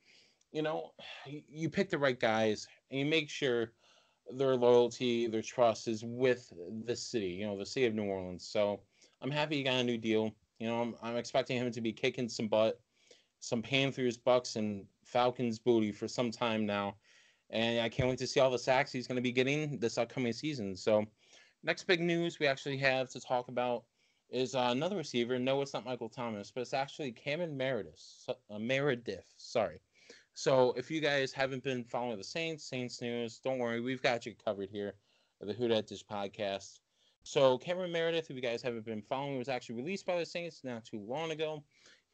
You 0.51 0.61
know, 0.61 0.91
you 1.25 1.69
pick 1.69 1.89
the 1.89 1.97
right 1.97 2.19
guys 2.19 2.67
and 2.89 2.99
you 2.99 3.05
make 3.05 3.29
sure 3.29 3.73
their 4.33 4.55
loyalty, 4.55 5.27
their 5.27 5.41
trust 5.41 5.87
is 5.87 6.03
with 6.03 6.51
the 6.85 6.95
city. 6.95 7.27
You 7.27 7.47
know, 7.47 7.57
the 7.57 7.65
city 7.65 7.85
of 7.85 7.93
New 7.93 8.05
Orleans. 8.05 8.47
So 8.47 8.81
I'm 9.21 9.31
happy 9.31 9.57
he 9.57 9.63
got 9.63 9.75
a 9.75 9.83
new 9.83 9.97
deal. 9.97 10.33
You 10.59 10.67
know, 10.67 10.81
I'm, 10.81 10.95
I'm 11.01 11.17
expecting 11.17 11.57
him 11.57 11.71
to 11.71 11.81
be 11.81 11.93
kicking 11.93 12.29
some 12.29 12.47
butt 12.47 12.79
some 13.39 13.61
Panthers, 13.61 14.17
Bucks, 14.17 14.55
and 14.55 14.85
Falcons 15.03 15.59
booty 15.59 15.91
for 15.91 16.07
some 16.07 16.31
time 16.31 16.65
now. 16.65 16.95
And 17.49 17.79
I 17.79 17.89
can't 17.89 18.09
wait 18.09 18.17
to 18.19 18.27
see 18.27 18.39
all 18.39 18.51
the 18.51 18.59
sacks 18.59 18.91
he's 18.91 19.07
going 19.07 19.15
to 19.15 19.21
be 19.21 19.31
getting 19.31 19.79
this 19.79 19.97
upcoming 19.97 20.33
season. 20.33 20.75
So, 20.75 21.05
next 21.63 21.85
big 21.85 22.01
news 22.01 22.39
we 22.39 22.47
actually 22.47 22.77
have 22.77 23.09
to 23.11 23.21
talk 23.21 23.47
about 23.47 23.85
is 24.29 24.53
uh, 24.53 24.69
another 24.71 24.97
receiver. 24.97 25.39
No, 25.39 25.61
it's 25.61 25.73
not 25.73 25.85
Michael 25.85 26.09
Thomas, 26.09 26.51
but 26.51 26.61
it's 26.61 26.73
actually 26.73 27.11
Cameron 27.11 27.55
Meredith. 27.55 28.01
Uh, 28.27 28.59
Meredith, 28.59 29.33
sorry. 29.37 29.79
So, 30.33 30.73
if 30.75 30.91
you 30.91 30.99
guys 30.99 31.31
haven't 31.31 31.63
been 31.63 31.85
following 31.85 32.17
the 32.17 32.23
Saints, 32.23 32.65
Saints 32.65 33.01
news, 33.01 33.39
don't 33.39 33.59
worry, 33.59 33.79
we've 33.79 34.03
got 34.03 34.25
you 34.25 34.33
covered 34.43 34.69
here 34.69 34.95
at 35.41 35.47
the 35.47 35.53
Who 35.53 35.69
Dat 35.69 35.87
Dish 35.87 36.03
podcast. 36.05 36.79
So, 37.27 37.57
Cameron 37.57 37.91
Meredith, 37.91 38.29
if 38.29 38.37
you 38.37 38.41
guys 38.41 38.61
haven't 38.61 38.85
been 38.85 39.01
following, 39.01 39.37
was 39.37 39.49
actually 39.49 39.75
released 39.75 40.05
by 40.05 40.17
the 40.17 40.25
Saints 40.25 40.63
not 40.63 40.85
too 40.85 41.01
long 41.01 41.31
ago. 41.31 41.61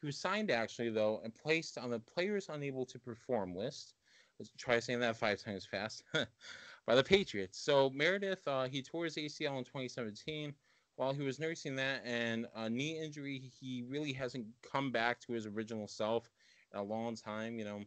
He 0.00 0.06
was 0.06 0.18
signed 0.18 0.50
actually 0.50 0.90
though 0.90 1.20
and 1.22 1.32
placed 1.32 1.78
on 1.78 1.90
the 1.90 2.00
players 2.00 2.48
unable 2.48 2.84
to 2.86 2.98
perform 2.98 3.54
list. 3.54 3.94
Let's 4.40 4.50
try 4.58 4.80
saying 4.80 4.98
that 5.00 5.16
five 5.16 5.40
times 5.40 5.64
fast. 5.66 6.02
by 6.86 6.96
the 6.96 7.04
Patriots. 7.04 7.60
So 7.60 7.90
Meredith, 7.90 8.42
uh, 8.48 8.64
he 8.64 8.82
tore 8.82 9.04
his 9.04 9.14
ACL 9.14 9.56
in 9.56 9.62
2017. 9.62 10.52
While 10.96 11.12
he 11.12 11.22
was 11.22 11.38
nursing 11.38 11.76
that 11.76 12.02
and 12.04 12.48
a 12.56 12.68
knee 12.68 12.98
injury, 13.00 13.38
he 13.38 13.84
really 13.88 14.12
hasn't 14.12 14.46
come 14.68 14.90
back 14.90 15.20
to 15.20 15.32
his 15.32 15.46
original 15.46 15.86
self 15.86 16.28
in 16.72 16.80
a 16.80 16.82
long 16.82 17.14
time. 17.14 17.60
You 17.60 17.66
know, 17.66 17.84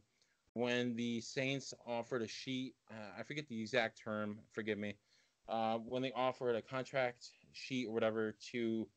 when 0.54 0.96
the 0.96 1.20
Saints 1.20 1.74
offered 1.86 2.22
a 2.22 2.28
sheet, 2.28 2.76
uh, 2.90 3.20
I 3.20 3.24
forget 3.24 3.50
the 3.50 3.60
exact 3.60 4.02
term, 4.02 4.40
forgive 4.54 4.78
me, 4.78 4.96
uh, 5.50 5.77
when 5.77 6.01
they 6.01 6.12
offered 6.12 6.56
a 6.56 6.62
contract 6.62 7.30
sheet 7.54 7.88
or 7.88 7.94
whatever 7.94 8.36
to, 8.51 8.88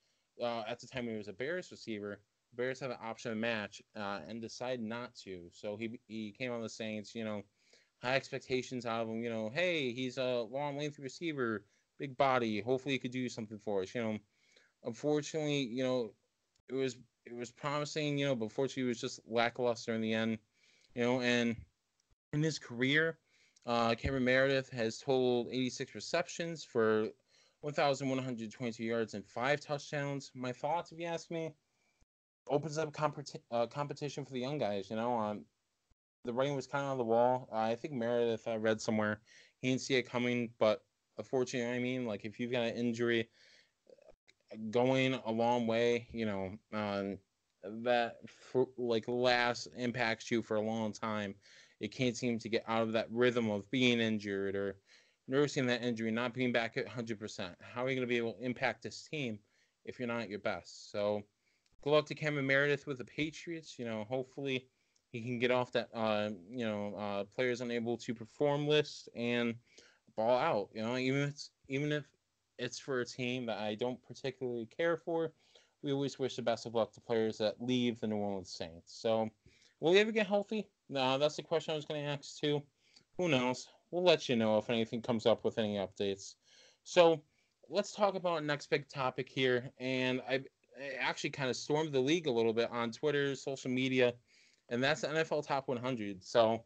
uh, 0.42 0.62
at 0.68 0.80
the 0.80 0.86
time 0.86 1.06
he 1.06 1.16
was 1.16 1.28
a 1.28 1.32
Bears 1.32 1.70
receiver, 1.70 2.20
Bears 2.54 2.80
had 2.80 2.90
an 2.90 2.96
option 3.02 3.38
match 3.38 3.82
uh, 3.96 4.20
and 4.26 4.40
decided 4.40 4.82
not 4.82 5.14
to. 5.24 5.48
So 5.52 5.76
he 5.76 6.00
he 6.06 6.34
came 6.36 6.52
on 6.52 6.62
the 6.62 6.68
Saints, 6.68 7.14
you 7.14 7.24
know, 7.24 7.42
high 8.02 8.16
expectations 8.16 8.86
out 8.86 9.02
of 9.02 9.08
him. 9.08 9.22
You 9.22 9.30
know, 9.30 9.50
hey, 9.52 9.92
he's 9.92 10.18
a 10.18 10.46
long, 10.50 10.76
lengthy 10.76 11.02
receiver, 11.02 11.64
big 11.98 12.16
body. 12.16 12.60
Hopefully, 12.60 12.94
he 12.94 12.98
could 12.98 13.12
do 13.12 13.28
something 13.28 13.58
for 13.58 13.82
us. 13.82 13.94
You 13.94 14.02
know, 14.02 14.18
unfortunately, 14.84 15.62
you 15.62 15.84
know, 15.84 16.12
it 16.68 16.74
was 16.74 16.96
it 17.24 17.34
was 17.34 17.50
promising. 17.50 18.18
You 18.18 18.26
know, 18.26 18.34
but 18.34 18.52
fortunately, 18.52 18.84
it 18.84 18.88
was 18.88 19.00
just 19.00 19.20
lackluster 19.26 19.94
in 19.94 20.00
the 20.00 20.14
end. 20.14 20.38
You 20.94 21.04
know, 21.04 21.20
and 21.20 21.56
in 22.32 22.42
his 22.42 22.58
career, 22.58 23.18
uh, 23.66 23.94
Cameron 23.94 24.24
Meredith 24.24 24.70
has 24.70 24.98
totaled 24.98 25.48
86 25.50 25.94
receptions 25.94 26.64
for 26.64 27.08
1,122 27.60 28.82
yards 28.82 29.14
and 29.14 29.24
five 29.26 29.60
touchdowns. 29.60 30.30
My 30.34 30.52
thoughts, 30.52 30.92
if 30.92 30.98
you 30.98 31.06
ask 31.06 31.30
me 31.30 31.52
opens 32.48 32.78
up 32.78 32.92
competi- 32.92 33.40
uh, 33.50 33.66
competition 33.66 34.24
for 34.24 34.32
the 34.32 34.40
young 34.40 34.58
guys. 34.58 34.90
You 34.90 34.96
know, 34.96 35.16
um, 35.16 35.44
the 36.24 36.32
writing 36.32 36.56
was 36.56 36.66
kind 36.66 36.84
of 36.84 36.90
on 36.92 36.98
the 36.98 37.04
wall. 37.04 37.48
Uh, 37.52 37.56
I 37.56 37.74
think 37.76 37.94
Meredith, 37.94 38.46
I 38.46 38.56
read 38.56 38.80
somewhere, 38.80 39.20
he 39.60 39.68
didn't 39.68 39.82
see 39.82 39.94
it 39.94 40.02
coming, 40.02 40.50
but 40.58 40.82
unfortunately, 41.18 41.74
I 41.74 41.78
mean, 41.78 42.06
like 42.06 42.24
if 42.24 42.38
you've 42.38 42.52
got 42.52 42.64
an 42.64 42.74
injury 42.74 43.28
going 44.70 45.14
a 45.14 45.30
long 45.30 45.66
way, 45.66 46.08
you 46.12 46.26
know, 46.26 46.52
um, 46.72 47.18
that 47.84 48.16
for, 48.28 48.68
like 48.76 49.04
last 49.06 49.68
impacts 49.76 50.30
you 50.30 50.42
for 50.42 50.56
a 50.56 50.60
long 50.60 50.92
time. 50.92 51.34
It 51.80 51.92
can't 51.92 52.16
seem 52.16 52.38
to 52.38 52.48
get 52.48 52.64
out 52.68 52.82
of 52.82 52.92
that 52.92 53.10
rhythm 53.10 53.50
of 53.50 53.70
being 53.70 54.00
injured 54.00 54.54
or 54.54 54.76
nursing 55.26 55.66
that 55.66 55.82
injury, 55.82 56.10
not 56.10 56.34
being 56.34 56.52
back 56.52 56.76
at 56.76 56.86
100%. 56.86 57.54
How 57.60 57.84
are 57.84 57.88
you 57.88 57.96
going 57.96 58.06
to 58.06 58.12
be 58.12 58.18
able 58.18 58.34
to 58.34 58.44
impact 58.44 58.82
this 58.82 59.02
team 59.02 59.38
if 59.84 59.98
you're 59.98 60.08
not 60.08 60.22
at 60.22 60.28
your 60.28 60.40
best? 60.40 60.90
So, 60.90 61.22
good 61.82 61.90
luck 61.90 62.06
to 62.06 62.14
Cameron 62.14 62.46
Meredith 62.46 62.86
with 62.86 62.98
the 62.98 63.04
Patriots. 63.04 63.78
You 63.78 63.86
know, 63.86 64.04
hopefully 64.08 64.66
he 65.10 65.22
can 65.22 65.38
get 65.38 65.50
off 65.50 65.72
that 65.72 65.88
uh, 65.94 66.30
you 66.50 66.66
know 66.66 66.94
uh, 66.96 67.24
players 67.24 67.60
unable 67.60 67.96
to 67.98 68.14
perform 68.14 68.68
list 68.68 69.08
and 69.14 69.54
ball 70.16 70.38
out. 70.38 70.68
You 70.74 70.82
know, 70.82 70.96
even 70.96 71.22
if 71.22 71.30
it's, 71.30 71.50
even 71.68 71.92
if 71.92 72.04
it's 72.58 72.78
for 72.78 73.00
a 73.00 73.06
team 73.06 73.46
that 73.46 73.58
I 73.58 73.74
don't 73.74 74.02
particularly 74.06 74.66
care 74.66 74.96
for, 74.96 75.32
we 75.82 75.92
always 75.92 76.18
wish 76.18 76.36
the 76.36 76.42
best 76.42 76.66
of 76.66 76.74
luck 76.74 76.92
to 76.92 77.00
players 77.00 77.38
that 77.38 77.60
leave 77.60 78.00
the 78.00 78.06
New 78.06 78.16
Orleans 78.16 78.50
Saints. 78.50 78.92
So, 78.92 79.30
will 79.80 79.92
he 79.92 79.98
ever 79.98 80.12
get 80.12 80.26
healthy? 80.26 80.68
No, 80.90 81.16
that's 81.18 81.36
the 81.36 81.42
question 81.42 81.72
I 81.72 81.76
was 81.76 81.86
going 81.86 82.02
to 82.02 82.10
ask 82.10 82.38
too. 82.38 82.62
Who 83.16 83.28
knows? 83.28 83.68
We'll 83.90 84.04
let 84.04 84.28
you 84.28 84.36
know 84.36 84.58
if 84.58 84.68
anything 84.68 85.00
comes 85.00 85.24
up 85.24 85.44
with 85.44 85.56
any 85.58 85.76
updates. 85.76 86.34
So, 86.84 87.22
let's 87.68 87.92
talk 87.92 88.16
about 88.16 88.44
next 88.44 88.68
big 88.68 88.88
topic 88.88 89.28
here. 89.28 89.70
And 89.78 90.20
I 90.28 90.40
actually 90.98 91.30
kind 91.30 91.48
of 91.48 91.56
stormed 91.56 91.92
the 91.92 92.00
league 92.00 92.26
a 92.26 92.30
little 92.30 92.52
bit 92.52 92.68
on 92.70 92.90
Twitter, 92.90 93.34
social 93.34 93.70
media, 93.70 94.14
and 94.68 94.82
that's 94.82 95.02
the 95.02 95.08
NFL 95.08 95.46
Top 95.46 95.68
100. 95.68 96.24
So 96.24 96.62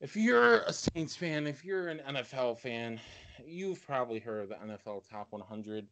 if 0.00 0.16
you're 0.16 0.62
a 0.62 0.72
Saints 0.72 1.16
fan, 1.16 1.46
if 1.46 1.64
you're 1.64 1.88
an 1.88 2.00
NFL 2.08 2.58
fan, 2.58 3.00
you've 3.44 3.84
probably 3.86 4.18
heard 4.18 4.42
of 4.42 4.48
the 4.48 4.56
NFL 4.56 5.08
Top 5.08 5.28
100. 5.30 5.86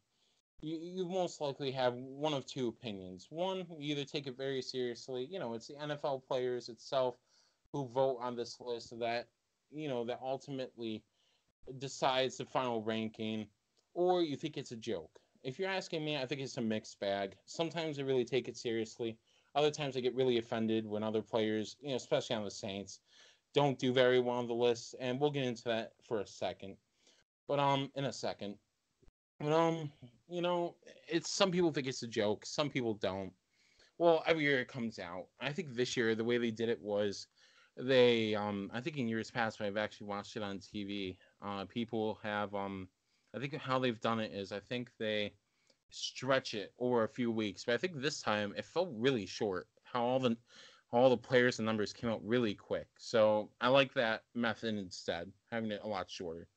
You, 0.63 0.79
you 0.79 1.05
most 1.07 1.41
likely 1.41 1.71
have 1.71 1.95
one 1.95 2.35
of 2.35 2.45
two 2.47 2.69
opinions. 2.69 3.29
One, 3.31 3.65
you 3.79 3.93
either 3.93 4.05
take 4.05 4.27
it 4.27 4.37
very 4.37 4.61
seriously, 4.61 5.27
you 5.31 5.39
know, 5.39 5.55
it's 5.55 5.69
the 5.69 5.75
NFL 5.75 6.27
players 6.27 6.69
itself 6.69 7.17
who 7.73 7.89
vote 7.89 8.19
on 8.21 8.37
this 8.37 8.59
list 8.61 8.99
that, 8.99 9.29
you 9.71 9.89
know, 9.89 10.05
that 10.05 10.21
ultimately 10.23 11.03
decides 11.79 12.37
the 12.37 12.45
final 12.45 12.83
ranking, 12.83 13.47
or 13.95 14.23
you 14.23 14.37
think 14.37 14.57
it's 14.57 14.73
a 14.73 14.77
joke 14.77 15.21
if 15.43 15.59
you're 15.59 15.71
asking 15.71 16.05
me, 16.05 16.17
I 16.17 16.27
think 16.27 16.41
it's 16.41 16.57
a 16.57 16.63
mixed 16.63 17.01
bag. 17.01 17.35
Sometimes 17.47 17.99
I 17.99 18.03
really 18.03 18.25
take 18.25 18.49
it 18.49 18.57
seriously. 18.57 19.17
Other 19.55 19.71
times 19.71 19.97
I 19.97 20.01
get 20.01 20.15
really 20.15 20.39
offended 20.39 20.87
when 20.87 21.03
other 21.03 21.23
players, 21.23 21.77
you 21.81 21.91
know, 21.91 21.97
especially 21.97 22.37
on 22.37 22.45
the 22.45 22.51
Saints, 22.51 23.01
don't 23.53 23.79
do 23.79 23.93
very 23.93 24.21
well 24.21 24.37
on 24.37 24.47
the 24.47 24.55
list, 24.55 24.95
and 25.01 25.19
we'll 25.19 25.31
get 25.31 25.45
into 25.45 25.65
that 25.65 25.93
for 26.07 26.21
a 26.21 26.27
second. 26.27 26.77
But 27.49 27.59
um, 27.59 27.91
in 27.97 28.05
a 28.05 28.13
second, 28.13 28.57
but 29.41 29.53
um, 29.53 29.91
you 30.29 30.41
know, 30.41 30.77
it's 31.09 31.31
some 31.31 31.51
people 31.51 31.73
think 31.73 31.89
it's 31.89 32.03
a 32.03 32.09
joke, 32.09 32.47
some 32.47 32.71
people 32.71 32.95
don't. 32.95 33.33
Well, 33.99 34.23
every 34.27 34.45
year 34.45 34.61
it 34.61 34.69
comes 34.69 34.99
out. 34.99 35.27
I 35.41 35.53
think 35.53 35.75
this 35.75 35.97
year 35.97 36.15
the 36.15 36.25
way 36.25 36.39
they 36.39 36.51
did 36.51 36.69
it 36.69 36.81
was 36.81 37.27
they 37.83 38.35
um 38.35 38.71
I 38.73 38.81
think 38.81 38.97
in 38.97 39.09
years 39.09 39.31
past 39.31 39.61
when 39.61 39.69
I've 39.69 39.77
actually 39.77 40.07
watched 40.09 40.37
it 40.37 40.43
on 40.43 40.59
TV. 40.59 41.17
Uh, 41.43 41.65
people 41.65 42.19
have 42.23 42.55
um 42.55 42.89
I 43.35 43.39
think 43.39 43.55
how 43.55 43.79
they've 43.79 44.01
done 44.01 44.21
it 44.21 44.33
is 44.33 44.53
I 44.53 44.61
think 44.61 44.91
they 44.99 45.33
stretch 45.91 46.55
it 46.55 46.73
over 46.79 47.05
a 47.05 47.09
few 47.09 47.31
weeks, 47.31 47.65
but 47.65 47.75
I 47.75 47.79
think 47.79 48.01
this 48.01 48.21
time 48.21 48.55
it 48.57 48.65
felt 48.65 48.91
really 48.93 49.27
short. 49.27 49.69
How 49.83 50.03
all 50.03 50.21
the 50.21 50.37
all 50.93 51.11
the 51.11 51.17
players 51.17 51.59
and 51.59 51.67
numbers 51.67 51.93
came 51.93 52.11
out 52.11 52.21
really 52.25 52.55
quick. 52.55 52.89
So 52.99 53.51
I 53.61 53.69
like 53.69 53.95
that 53.95 54.25
method 54.35 54.77
instead, 54.77 55.31
having 55.51 55.71
it 55.71 55.81
a 55.85 55.89
lot 55.89 56.11
shorter. 56.11 56.49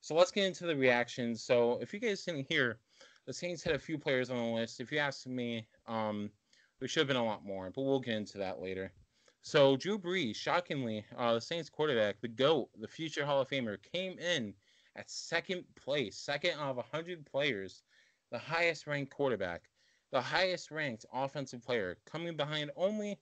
So 0.00 0.14
let's 0.14 0.30
get 0.30 0.46
into 0.46 0.66
the 0.66 0.76
reactions. 0.76 1.42
So 1.42 1.78
if 1.80 1.92
you 1.92 2.00
guys 2.00 2.22
didn't 2.24 2.46
hear, 2.48 2.78
the 3.26 3.32
Saints 3.32 3.62
had 3.62 3.74
a 3.74 3.78
few 3.78 3.98
players 3.98 4.30
on 4.30 4.36
the 4.36 4.54
list. 4.54 4.80
If 4.80 4.92
you 4.92 4.98
ask 4.98 5.26
me, 5.26 5.66
um, 5.86 6.30
there 6.78 6.88
should 6.88 7.00
have 7.00 7.08
been 7.08 7.16
a 7.16 7.24
lot 7.24 7.44
more, 7.44 7.70
but 7.70 7.82
we'll 7.82 8.00
get 8.00 8.14
into 8.14 8.38
that 8.38 8.60
later. 8.60 8.92
So 9.48 9.78
Drew 9.78 9.98
Brees, 9.98 10.36
shockingly, 10.36 11.06
uh, 11.16 11.32
the 11.32 11.40
Saints 11.40 11.70
quarterback, 11.70 12.20
the 12.20 12.28
GOAT, 12.28 12.68
the 12.78 12.86
future 12.86 13.24
Hall 13.24 13.40
of 13.40 13.48
Famer, 13.48 13.78
came 13.94 14.18
in 14.18 14.52
at 14.94 15.08
second 15.08 15.64
place, 15.74 16.18
second 16.18 16.58
out 16.58 16.72
of 16.72 16.76
100 16.76 17.24
players, 17.24 17.82
the 18.30 18.38
highest 18.38 18.86
ranked 18.86 19.10
quarterback, 19.10 19.62
the 20.12 20.20
highest 20.20 20.70
ranked 20.70 21.06
offensive 21.14 21.62
player, 21.62 21.96
coming 22.04 22.36
behind 22.36 22.70
only 22.76 23.18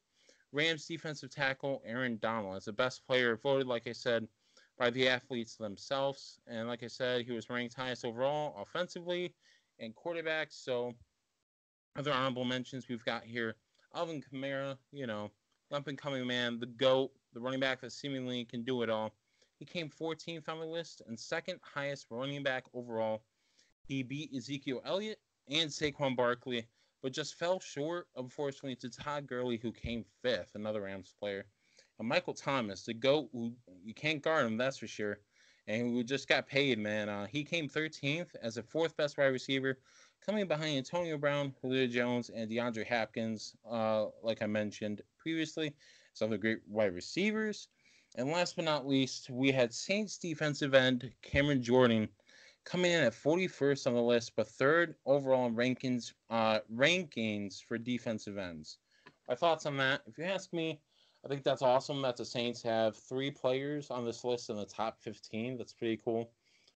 Rams 0.50 0.84
defensive 0.86 1.30
tackle 1.30 1.80
Aaron 1.86 2.18
Donald 2.20 2.56
as 2.56 2.64
the 2.64 2.72
best 2.72 3.06
player, 3.06 3.36
voted, 3.36 3.68
like 3.68 3.86
I 3.86 3.92
said, 3.92 4.26
by 4.76 4.90
the 4.90 5.08
athletes 5.08 5.54
themselves. 5.54 6.40
And 6.48 6.66
like 6.66 6.82
I 6.82 6.88
said, 6.88 7.24
he 7.24 7.30
was 7.30 7.48
ranked 7.48 7.74
highest 7.74 8.04
overall 8.04 8.60
offensively 8.60 9.32
and 9.78 9.94
quarterback. 9.94 10.48
So, 10.50 10.92
other 11.94 12.12
honorable 12.12 12.44
mentions 12.44 12.88
we've 12.88 13.04
got 13.04 13.22
here 13.22 13.54
Alvin 13.94 14.20
Kamara, 14.20 14.76
you 14.90 15.06
know, 15.06 15.30
up 15.72 15.88
and 15.88 15.98
coming 15.98 16.26
man, 16.26 16.60
the 16.60 16.66
GOAT, 16.66 17.10
the 17.32 17.40
running 17.40 17.60
back 17.60 17.80
that 17.80 17.92
seemingly 17.92 18.44
can 18.44 18.62
do 18.62 18.82
it 18.82 18.90
all. 18.90 19.12
He 19.58 19.64
came 19.64 19.88
14th 19.88 20.48
on 20.48 20.60
the 20.60 20.66
list 20.66 21.02
and 21.06 21.18
second 21.18 21.58
highest 21.62 22.06
running 22.10 22.42
back 22.42 22.64
overall. 22.74 23.22
He 23.82 24.02
beat 24.02 24.34
Ezekiel 24.34 24.82
Elliott 24.84 25.18
and 25.48 25.70
Saquon 25.70 26.16
Barkley, 26.16 26.66
but 27.02 27.12
just 27.12 27.36
fell 27.36 27.58
short, 27.60 28.08
unfortunately, 28.16 28.76
to 28.76 28.90
Todd 28.90 29.26
Gurley, 29.26 29.56
who 29.56 29.72
came 29.72 30.04
fifth, 30.22 30.54
another 30.54 30.82
Rams 30.82 31.14
player. 31.18 31.46
And 31.98 32.08
Michael 32.08 32.34
Thomas, 32.34 32.82
the 32.84 32.94
GOAT, 32.94 33.30
who 33.32 33.54
you 33.82 33.94
can't 33.94 34.22
guard 34.22 34.46
him, 34.46 34.58
that's 34.58 34.78
for 34.78 34.86
sure. 34.86 35.20
And 35.66 35.94
who 35.94 36.04
just 36.04 36.28
got 36.28 36.46
paid, 36.46 36.78
man. 36.78 37.08
Uh, 37.08 37.26
he 37.26 37.42
came 37.42 37.68
13th 37.68 38.36
as 38.40 38.56
a 38.56 38.62
fourth 38.62 38.96
best 38.96 39.18
wide 39.18 39.26
receiver, 39.26 39.78
coming 40.24 40.46
behind 40.46 40.76
Antonio 40.76 41.16
Brown, 41.16 41.54
Julio 41.60 41.86
Jones, 41.86 42.30
and 42.30 42.50
DeAndre 42.50 42.86
Hopkins, 42.86 43.56
uh, 43.68 44.06
like 44.22 44.42
I 44.42 44.46
mentioned 44.46 45.02
previously. 45.26 45.74
Some 46.14 46.26
of 46.26 46.30
the 46.30 46.38
great 46.38 46.60
wide 46.68 46.94
receivers. 46.94 47.66
And 48.14 48.28
last 48.28 48.54
but 48.54 48.64
not 48.64 48.86
least, 48.86 49.28
we 49.28 49.50
had 49.50 49.74
Saints 49.74 50.18
defensive 50.18 50.72
end 50.72 51.10
Cameron 51.20 51.64
Jordan 51.64 52.08
coming 52.64 52.92
in 52.92 53.02
at 53.02 53.12
41st 53.12 53.88
on 53.88 53.94
the 53.94 54.00
list, 54.00 54.36
but 54.36 54.46
third 54.46 54.94
overall 55.04 55.46
in 55.48 55.56
rankings 55.56 56.12
uh, 56.30 56.60
rankings 56.72 57.60
for 57.60 57.76
defensive 57.76 58.38
ends. 58.38 58.78
my 59.28 59.34
thoughts 59.34 59.66
on 59.66 59.76
that. 59.78 60.02
If 60.06 60.16
you 60.16 60.22
ask 60.22 60.52
me, 60.52 60.78
I 61.24 61.28
think 61.28 61.42
that's 61.42 61.62
awesome 61.62 62.00
that 62.02 62.16
the 62.16 62.24
Saints 62.24 62.62
have 62.62 62.96
three 62.96 63.32
players 63.32 63.90
on 63.90 64.04
this 64.04 64.22
list 64.22 64.48
in 64.48 64.54
the 64.54 64.64
top 64.64 65.00
15. 65.00 65.58
That's 65.58 65.72
pretty 65.72 66.00
cool. 66.04 66.30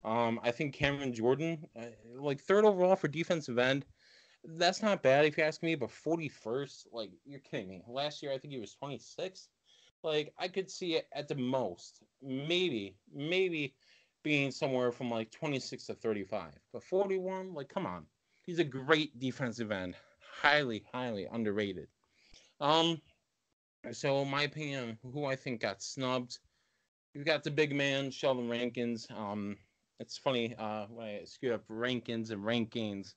Um, 0.05 0.39
I 0.45 0.53
think 0.53 0.73
Cameron 0.73 1.13
Jordan, 1.13 1.67
uh, 1.77 1.87
like 2.17 2.41
third 2.41 2.65
overall 2.65 2.95
for 2.95 3.09
defensive 3.09 3.59
end, 3.59 3.85
that's 4.47 4.83
not 4.83 5.03
bad 5.03 5.25
if 5.25 5.37
you 5.37 5.45
ask 5.45 5.63
me. 5.63 5.75
But 5.75 5.91
41st, 5.91 6.87
like 6.93 7.11
you're 7.25 7.41
kidding 7.41 7.69
me. 7.69 7.83
Last 7.87 8.23
year 8.23 8.33
I 8.33 8.39
think 8.39 8.53
he 8.53 8.61
was 8.61 8.75
26. 8.75 9.49
Like 10.03 10.33
I 10.39 10.49
could 10.49 10.71
see 10.71 10.95
it 10.95 11.09
at 11.13 11.29
the 11.29 11.35
most, 11.35 12.03
maybe, 12.23 12.97
maybe 13.13 13.75
being 14.23 14.51
somewhere 14.51 14.93
from 14.93 15.11
like 15.11 15.31
26 15.31 15.87
to 15.87 15.95
35. 15.95 16.53
But 16.73 16.83
41, 16.85 17.55
like 17.55 17.69
come 17.69 17.87
on, 17.87 18.07
he's 18.45 18.59
a 18.59 18.65
great 18.65 19.19
defensive 19.19 19.73
end, 19.73 19.95
highly, 20.43 20.85
highly 20.93 21.27
underrated. 21.31 21.89
Um, 22.61 23.01
so 23.93 24.25
my 24.25 24.43
opinion, 24.43 24.99
who 25.03 25.25
I 25.25 25.37
think 25.37 25.61
got 25.61 25.83
snubbed, 25.83 26.39
you've 27.15 27.27
got 27.27 27.45
the 27.45 27.51
big 27.51 27.75
man 27.75 28.11
Sheldon 28.11 28.49
Rankins. 28.49 29.07
Um, 29.15 29.57
it's 29.99 30.19
funny 30.19 30.55
uh, 30.59 30.87
when 30.89 31.07
I 31.07 31.25
screw 31.25 31.55
up 31.55 31.65
Rankins 31.69 32.31
and 32.31 32.43
rankings, 32.43 33.13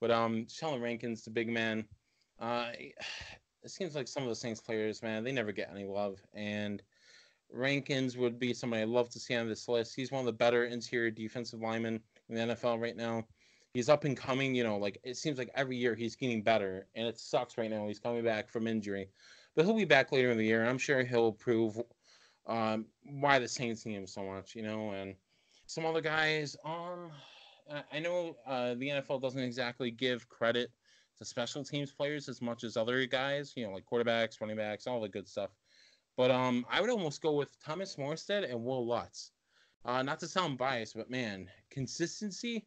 but 0.00 0.10
um, 0.10 0.46
Sheldon 0.48 0.82
Rankins, 0.82 1.24
the 1.24 1.30
big 1.30 1.48
man. 1.48 1.84
Uh, 2.40 2.68
it 3.62 3.70
seems 3.70 3.94
like 3.94 4.08
some 4.08 4.22
of 4.22 4.28
the 4.28 4.34
Saints 4.36 4.60
players, 4.60 5.02
man, 5.02 5.24
they 5.24 5.32
never 5.32 5.52
get 5.52 5.70
any 5.72 5.84
love. 5.84 6.20
And 6.34 6.82
Rankins 7.50 8.16
would 8.16 8.38
be 8.38 8.54
somebody 8.54 8.82
I'd 8.82 8.88
love 8.88 9.10
to 9.10 9.20
see 9.20 9.34
on 9.34 9.48
this 9.48 9.68
list. 9.68 9.94
He's 9.94 10.12
one 10.12 10.20
of 10.20 10.26
the 10.26 10.32
better 10.32 10.66
interior 10.66 11.10
defensive 11.10 11.60
linemen 11.60 12.00
in 12.28 12.34
the 12.34 12.54
NFL 12.54 12.80
right 12.80 12.96
now. 12.96 13.24
He's 13.72 13.88
up 13.88 14.04
and 14.04 14.16
coming, 14.16 14.54
you 14.54 14.64
know, 14.64 14.78
like 14.78 14.98
it 15.04 15.16
seems 15.16 15.36
like 15.36 15.50
every 15.54 15.76
year 15.76 15.94
he's 15.94 16.16
getting 16.16 16.42
better, 16.42 16.86
and 16.94 17.06
it 17.06 17.18
sucks 17.18 17.58
right 17.58 17.70
now. 17.70 17.86
He's 17.86 17.98
coming 17.98 18.24
back 18.24 18.48
from 18.48 18.66
injury, 18.66 19.10
but 19.54 19.64
he'll 19.64 19.76
be 19.76 19.84
back 19.84 20.12
later 20.12 20.30
in 20.30 20.38
the 20.38 20.46
year. 20.46 20.64
I'm 20.64 20.78
sure 20.78 21.04
he'll 21.04 21.32
prove 21.32 21.78
um, 22.46 22.86
why 23.04 23.38
the 23.38 23.48
Saints 23.48 23.84
need 23.84 23.96
him 23.96 24.06
so 24.06 24.22
much, 24.22 24.54
you 24.54 24.62
know, 24.62 24.92
and 24.92 25.14
some 25.66 25.84
other 25.84 26.00
guys. 26.00 26.56
Um, 26.64 27.10
I 27.92 27.98
know 27.98 28.36
uh, 28.46 28.74
the 28.74 28.88
NFL 28.88 29.20
doesn't 29.20 29.40
exactly 29.40 29.90
give 29.90 30.28
credit 30.28 30.70
to 31.18 31.24
special 31.24 31.64
teams 31.64 31.92
players 31.92 32.28
as 32.28 32.40
much 32.42 32.64
as 32.64 32.76
other 32.76 33.04
guys, 33.06 33.52
you 33.56 33.66
know, 33.66 33.72
like 33.72 33.84
quarterbacks, 33.86 34.40
running 34.40 34.56
backs, 34.56 34.86
all 34.86 35.00
the 35.00 35.08
good 35.08 35.28
stuff. 35.28 35.50
But 36.16 36.30
um, 36.30 36.64
I 36.70 36.80
would 36.80 36.90
almost 36.90 37.22
go 37.22 37.32
with 37.32 37.58
Thomas 37.62 37.96
Morstead 37.96 38.48
and 38.48 38.64
Wil 38.64 38.86
Lutz. 38.86 39.32
Uh, 39.84 40.02
not 40.02 40.18
to 40.20 40.28
sound 40.28 40.58
biased, 40.58 40.96
but 40.96 41.10
man, 41.10 41.48
consistency. 41.70 42.66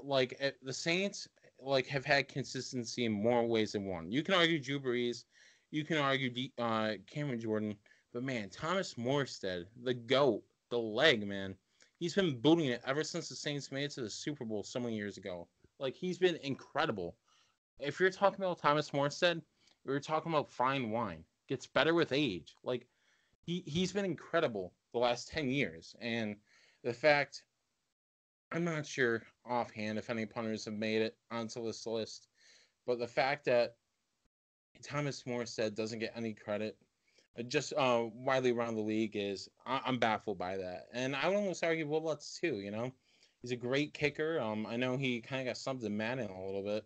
Like 0.00 0.36
eh, 0.40 0.50
the 0.62 0.72
Saints, 0.72 1.28
like 1.60 1.86
have 1.86 2.04
had 2.04 2.28
consistency 2.28 3.04
in 3.04 3.12
more 3.12 3.46
ways 3.46 3.72
than 3.72 3.86
one. 3.86 4.10
You 4.10 4.22
can 4.22 4.34
argue 4.34 4.58
Drew 4.58 4.80
Brees, 4.80 5.24
you 5.70 5.84
can 5.84 5.98
argue 5.98 6.30
D, 6.30 6.52
uh, 6.58 6.92
Cameron 7.06 7.40
Jordan, 7.40 7.76
but 8.12 8.22
man, 8.24 8.50
Thomas 8.50 8.94
Morstead, 8.94 9.66
the 9.82 9.94
goat, 9.94 10.42
the 10.70 10.78
leg, 10.78 11.26
man, 11.26 11.54
he's 11.98 12.14
been 12.14 12.40
booting 12.40 12.66
it 12.66 12.82
ever 12.86 13.04
since 13.04 13.28
the 13.28 13.36
Saints 13.36 13.72
made 13.72 13.84
it 13.84 13.90
to 13.92 14.02
the 14.02 14.10
Super 14.10 14.44
Bowl 14.44 14.62
so 14.62 14.80
many 14.80 14.96
years 14.96 15.16
ago. 15.16 15.48
Like 15.78 15.94
he's 15.94 16.18
been 16.18 16.36
incredible 16.36 17.16
if 17.78 17.98
you're 17.98 18.10
talking 18.10 18.44
about 18.44 18.58
Thomas 18.58 18.90
Morstead, 18.90 19.42
we 19.84 19.92
are 19.92 20.00
talking 20.00 20.32
about 20.32 20.50
fine 20.50 20.90
wine. 20.90 21.24
Gets 21.48 21.66
better 21.66 21.94
with 21.94 22.12
age. 22.12 22.54
Like 22.62 22.86
he 23.42 23.62
he's 23.66 23.92
been 23.92 24.04
incredible 24.04 24.72
the 24.92 24.98
last 24.98 25.28
ten 25.28 25.50
years, 25.50 25.94
and 26.00 26.36
the 26.82 26.92
fact 26.92 27.42
I'm 28.52 28.64
not 28.64 28.86
sure 28.86 29.22
offhand 29.44 29.98
if 29.98 30.10
any 30.10 30.24
punters 30.24 30.64
have 30.64 30.74
made 30.74 31.02
it 31.02 31.16
onto 31.30 31.64
this 31.64 31.86
list, 31.86 32.28
but 32.86 32.98
the 32.98 33.06
fact 33.06 33.44
that 33.46 33.76
Thomas 34.82 35.24
Morstead 35.24 35.74
doesn't 35.74 35.98
get 35.98 36.12
any 36.16 36.32
credit 36.32 36.76
just 37.42 37.72
uh, 37.76 38.04
widely 38.14 38.52
around 38.52 38.76
the 38.76 38.82
league 38.82 39.16
is 39.16 39.48
I- 39.66 39.82
am 39.86 39.98
baffled 39.98 40.38
by 40.38 40.56
that, 40.58 40.86
and 40.92 41.16
I 41.16 41.28
would 41.28 41.36
almost 41.36 41.64
argue 41.64 41.86
Wil 41.86 42.02
Lutz 42.02 42.38
too. 42.40 42.60
You 42.60 42.70
know, 42.70 42.92
he's 43.42 43.50
a 43.50 43.56
great 43.56 43.92
kicker. 43.94 44.40
Um, 44.40 44.66
I 44.66 44.76
know 44.76 44.96
he 44.96 45.20
kind 45.20 45.40
of 45.40 45.46
got 45.46 45.56
something 45.56 45.86
in 45.86 45.96
Madden 45.96 46.30
a 46.30 46.46
little 46.46 46.62
bit, 46.62 46.84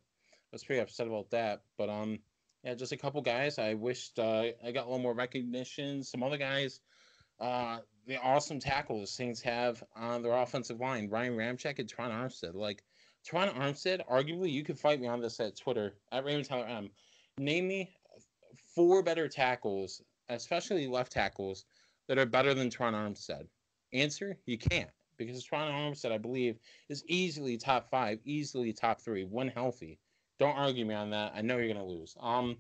I 0.53 0.57
was 0.57 0.65
pretty 0.65 0.81
upset 0.81 1.07
about 1.07 1.31
that. 1.31 1.63
But 1.77 1.91
um, 1.91 2.21
yeah, 2.65 2.75
just 2.75 2.93
a 2.93 2.97
couple 2.97 3.21
guys. 3.21 3.59
I 3.59 3.75
wished 3.75 4.19
uh, 4.19 4.45
I 4.65 4.73
got 4.73 4.85
a 4.85 4.89
little 4.89 4.99
more 4.99 5.15
recognition. 5.15 6.03
Some 6.03 6.23
other 6.23 6.39
guys, 6.39 6.81
uh, 7.39 7.79
the 8.07 8.17
awesome 8.17 8.59
tackles 8.59 9.11
Saints 9.11 9.43
have 9.43 9.83
on 9.95 10.23
their 10.23 10.33
offensive 10.33 10.81
line. 10.81 11.11
Ryan 11.11 11.37
Ramczyk 11.37 11.79
and 11.79 11.93
Terron 11.93 12.11
Armstead. 12.11 12.55
Like 12.55 12.83
Terron 13.27 13.55
Armstead, 13.55 14.01
arguably, 14.11 14.51
you 14.51 14.65
could 14.65 14.79
fight 14.79 15.01
me 15.01 15.07
on 15.07 15.21
this 15.21 15.39
at 15.41 15.57
Twitter 15.57 15.95
at 16.11 16.25
Raymond 16.25 16.47
Tyler 16.47 16.67
M. 16.67 16.91
Name 17.39 17.69
me 17.69 17.91
four 18.75 19.03
better 19.03 19.29
tackles, 19.29 20.03
especially 20.29 20.87
left 20.87 21.13
tackles, 21.13 21.65
that 22.09 22.19
are 22.19 22.27
better 22.27 22.55
than 22.55 22.71
Terron 22.71 22.95
Armstead. 22.95 23.47
Answer: 23.93 24.39
You 24.47 24.59
can't 24.59 24.91
because 25.17 25.45
Terron 25.45 25.73
Armstead, 25.73 26.13
I 26.13 26.19
believe, 26.19 26.59
is 26.89 27.05
easily 27.07 27.57
top 27.57 27.91
five, 27.91 28.21
easily 28.25 28.73
top 28.73 29.01
three 29.01 29.25
when 29.25 29.49
healthy. 29.49 29.99
Don't 30.39 30.57
argue 30.57 30.87
me 30.87 30.95
on 30.95 31.11
that. 31.11 31.33
I 31.35 31.43
know 31.43 31.59
you're 31.59 31.73
gonna 31.73 31.85
lose. 31.85 32.17
Um, 32.21 32.57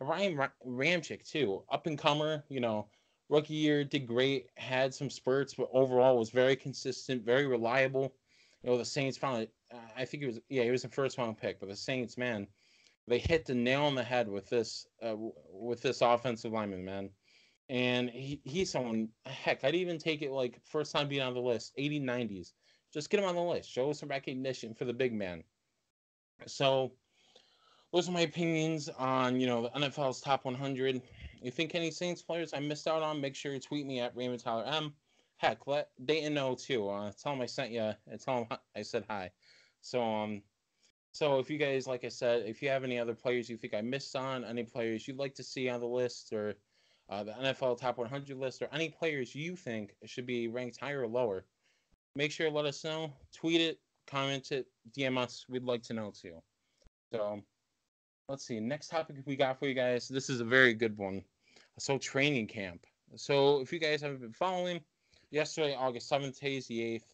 Ryan 0.00 0.38
Ramczyk 0.66 1.28
too, 1.28 1.64
up 1.70 1.86
and 1.86 1.98
comer. 1.98 2.44
You 2.48 2.60
know, 2.60 2.88
rookie 3.28 3.54
year 3.54 3.84
did 3.84 4.06
great, 4.06 4.48
had 4.56 4.94
some 4.94 5.10
spurts, 5.10 5.54
but 5.54 5.70
overall 5.72 6.18
was 6.18 6.30
very 6.30 6.56
consistent, 6.56 7.24
very 7.24 7.46
reliable. 7.46 8.14
You 8.62 8.70
know, 8.70 8.78
the 8.78 8.84
Saints 8.84 9.18
it. 9.22 9.52
I 9.96 10.04
think 10.04 10.22
it 10.22 10.26
was 10.26 10.40
yeah, 10.48 10.64
he 10.64 10.70
was 10.70 10.82
the 10.82 10.88
first 10.88 11.18
round 11.18 11.38
pick, 11.38 11.58
but 11.60 11.68
the 11.68 11.76
Saints, 11.76 12.16
man, 12.16 12.46
they 13.06 13.18
hit 13.18 13.46
the 13.46 13.54
nail 13.54 13.82
on 13.82 13.94
the 13.94 14.02
head 14.02 14.28
with 14.28 14.48
this 14.48 14.86
uh, 15.02 15.16
with 15.52 15.82
this 15.82 16.00
offensive 16.00 16.52
lineman, 16.52 16.84
man. 16.84 17.10
And 17.68 18.10
he, 18.10 18.40
he's 18.44 18.70
someone. 18.70 19.08
Heck, 19.26 19.64
I'd 19.64 19.74
even 19.74 19.98
take 19.98 20.22
it 20.22 20.30
like 20.30 20.60
first 20.64 20.92
time 20.92 21.08
being 21.08 21.22
on 21.22 21.34
the 21.34 21.40
list, 21.40 21.72
80, 21.76 22.00
90s. 22.00 22.52
Just 22.92 23.10
get 23.10 23.20
him 23.20 23.26
on 23.26 23.34
the 23.34 23.42
list. 23.42 23.70
Show 23.70 23.92
some 23.92 24.08
recognition 24.08 24.74
for 24.74 24.84
the 24.84 24.92
big 24.92 25.12
man. 25.12 25.42
So 26.46 26.92
those 27.92 28.08
are 28.08 28.12
my 28.12 28.22
opinions 28.22 28.88
on 28.88 29.40
you 29.40 29.46
know 29.46 29.62
the 29.62 29.80
NFL's 29.80 30.20
top 30.20 30.44
100. 30.44 31.02
You 31.42 31.50
think 31.50 31.74
any 31.74 31.90
Saints 31.90 32.22
players 32.22 32.54
I 32.54 32.60
missed 32.60 32.88
out 32.88 33.02
on? 33.02 33.20
Make 33.20 33.34
sure 33.34 33.52
you 33.52 33.60
tweet 33.60 33.86
me 33.86 34.00
at 34.00 34.16
Raymond 34.16 34.42
Tyler 34.42 34.64
M. 34.66 34.94
Heck, 35.36 35.66
let 35.66 35.88
Dayton 36.04 36.34
know 36.34 36.54
too. 36.54 36.88
Uh, 36.88 37.12
tell 37.20 37.34
him 37.34 37.40
I 37.42 37.46
sent 37.46 37.70
you. 37.70 37.92
And 38.10 38.20
tell 38.20 38.38
him 38.38 38.58
I 38.74 38.82
said 38.82 39.04
hi. 39.08 39.30
So 39.80 40.02
um, 40.02 40.42
so 41.14 41.38
if 41.38 41.48
you 41.48 41.58
guys, 41.58 41.86
like 41.86 42.04
I 42.04 42.08
said, 42.08 42.42
if 42.44 42.60
you 42.60 42.68
have 42.70 42.82
any 42.82 42.98
other 42.98 43.14
players 43.14 43.48
you 43.48 43.56
think 43.56 43.72
I 43.72 43.80
missed 43.80 44.16
on, 44.16 44.44
any 44.44 44.64
players 44.64 45.06
you'd 45.06 45.16
like 45.16 45.36
to 45.36 45.44
see 45.44 45.68
on 45.68 45.78
the 45.78 45.86
list 45.86 46.32
or 46.32 46.54
uh, 47.08 47.22
the 47.22 47.30
NFL 47.30 47.78
top 47.78 47.98
100 47.98 48.36
list, 48.36 48.62
or 48.62 48.68
any 48.72 48.88
players 48.88 49.32
you 49.32 49.54
think 49.54 49.94
should 50.06 50.26
be 50.26 50.48
ranked 50.48 50.80
higher 50.80 51.02
or 51.02 51.06
lower, 51.06 51.44
make 52.16 52.32
sure 52.32 52.48
to 52.48 52.54
let 52.54 52.64
us 52.64 52.82
know. 52.82 53.12
Tweet 53.32 53.60
it, 53.60 53.78
comment 54.08 54.50
it, 54.50 54.66
DM 54.90 55.16
us. 55.16 55.46
We'd 55.48 55.62
like 55.62 55.84
to 55.84 55.94
know 55.94 56.10
too. 56.10 56.42
So 57.12 57.40
let's 58.28 58.44
see. 58.44 58.58
Next 58.58 58.88
topic 58.88 59.14
we 59.24 59.36
got 59.36 59.56
for 59.56 59.68
you 59.68 59.74
guys. 59.74 60.08
This 60.08 60.28
is 60.28 60.40
a 60.40 60.44
very 60.44 60.74
good 60.74 60.98
one. 60.98 61.22
So 61.78 61.96
training 61.96 62.48
camp. 62.48 62.86
So 63.14 63.60
if 63.60 63.72
you 63.72 63.78
guys 63.78 64.02
haven't 64.02 64.20
been 64.20 64.32
following, 64.32 64.80
yesterday, 65.30 65.76
August 65.76 66.08
seventh, 66.08 66.40
Hayes 66.40 66.66
the 66.66 66.82
eighth, 66.82 67.13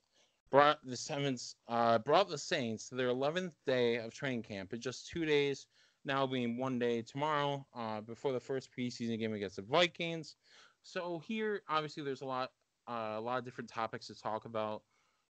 brought 0.50 0.78
the 0.84 0.96
Saints 0.96 1.54
uh, 1.68 1.98
brought 1.98 2.28
the 2.28 2.38
Saints 2.38 2.88
to 2.88 2.94
their 2.94 3.08
eleventh 3.08 3.54
day 3.66 3.96
of 3.96 4.12
training 4.12 4.42
camp. 4.42 4.72
In 4.72 4.80
just 4.80 5.08
two 5.08 5.24
days, 5.24 5.66
now 6.04 6.26
being 6.26 6.58
one 6.58 6.78
day 6.78 7.02
tomorrow, 7.02 7.66
uh, 7.74 8.00
before 8.00 8.32
the 8.32 8.40
first 8.40 8.70
preseason 8.76 9.18
game 9.18 9.34
against 9.34 9.56
the 9.56 9.62
Vikings. 9.62 10.36
So 10.82 11.22
here, 11.26 11.62
obviously, 11.68 12.02
there's 12.02 12.22
a 12.22 12.26
lot, 12.26 12.52
uh, 12.88 13.14
a 13.16 13.20
lot 13.20 13.38
of 13.38 13.44
different 13.44 13.68
topics 13.68 14.06
to 14.06 14.14
talk 14.14 14.44
about. 14.44 14.82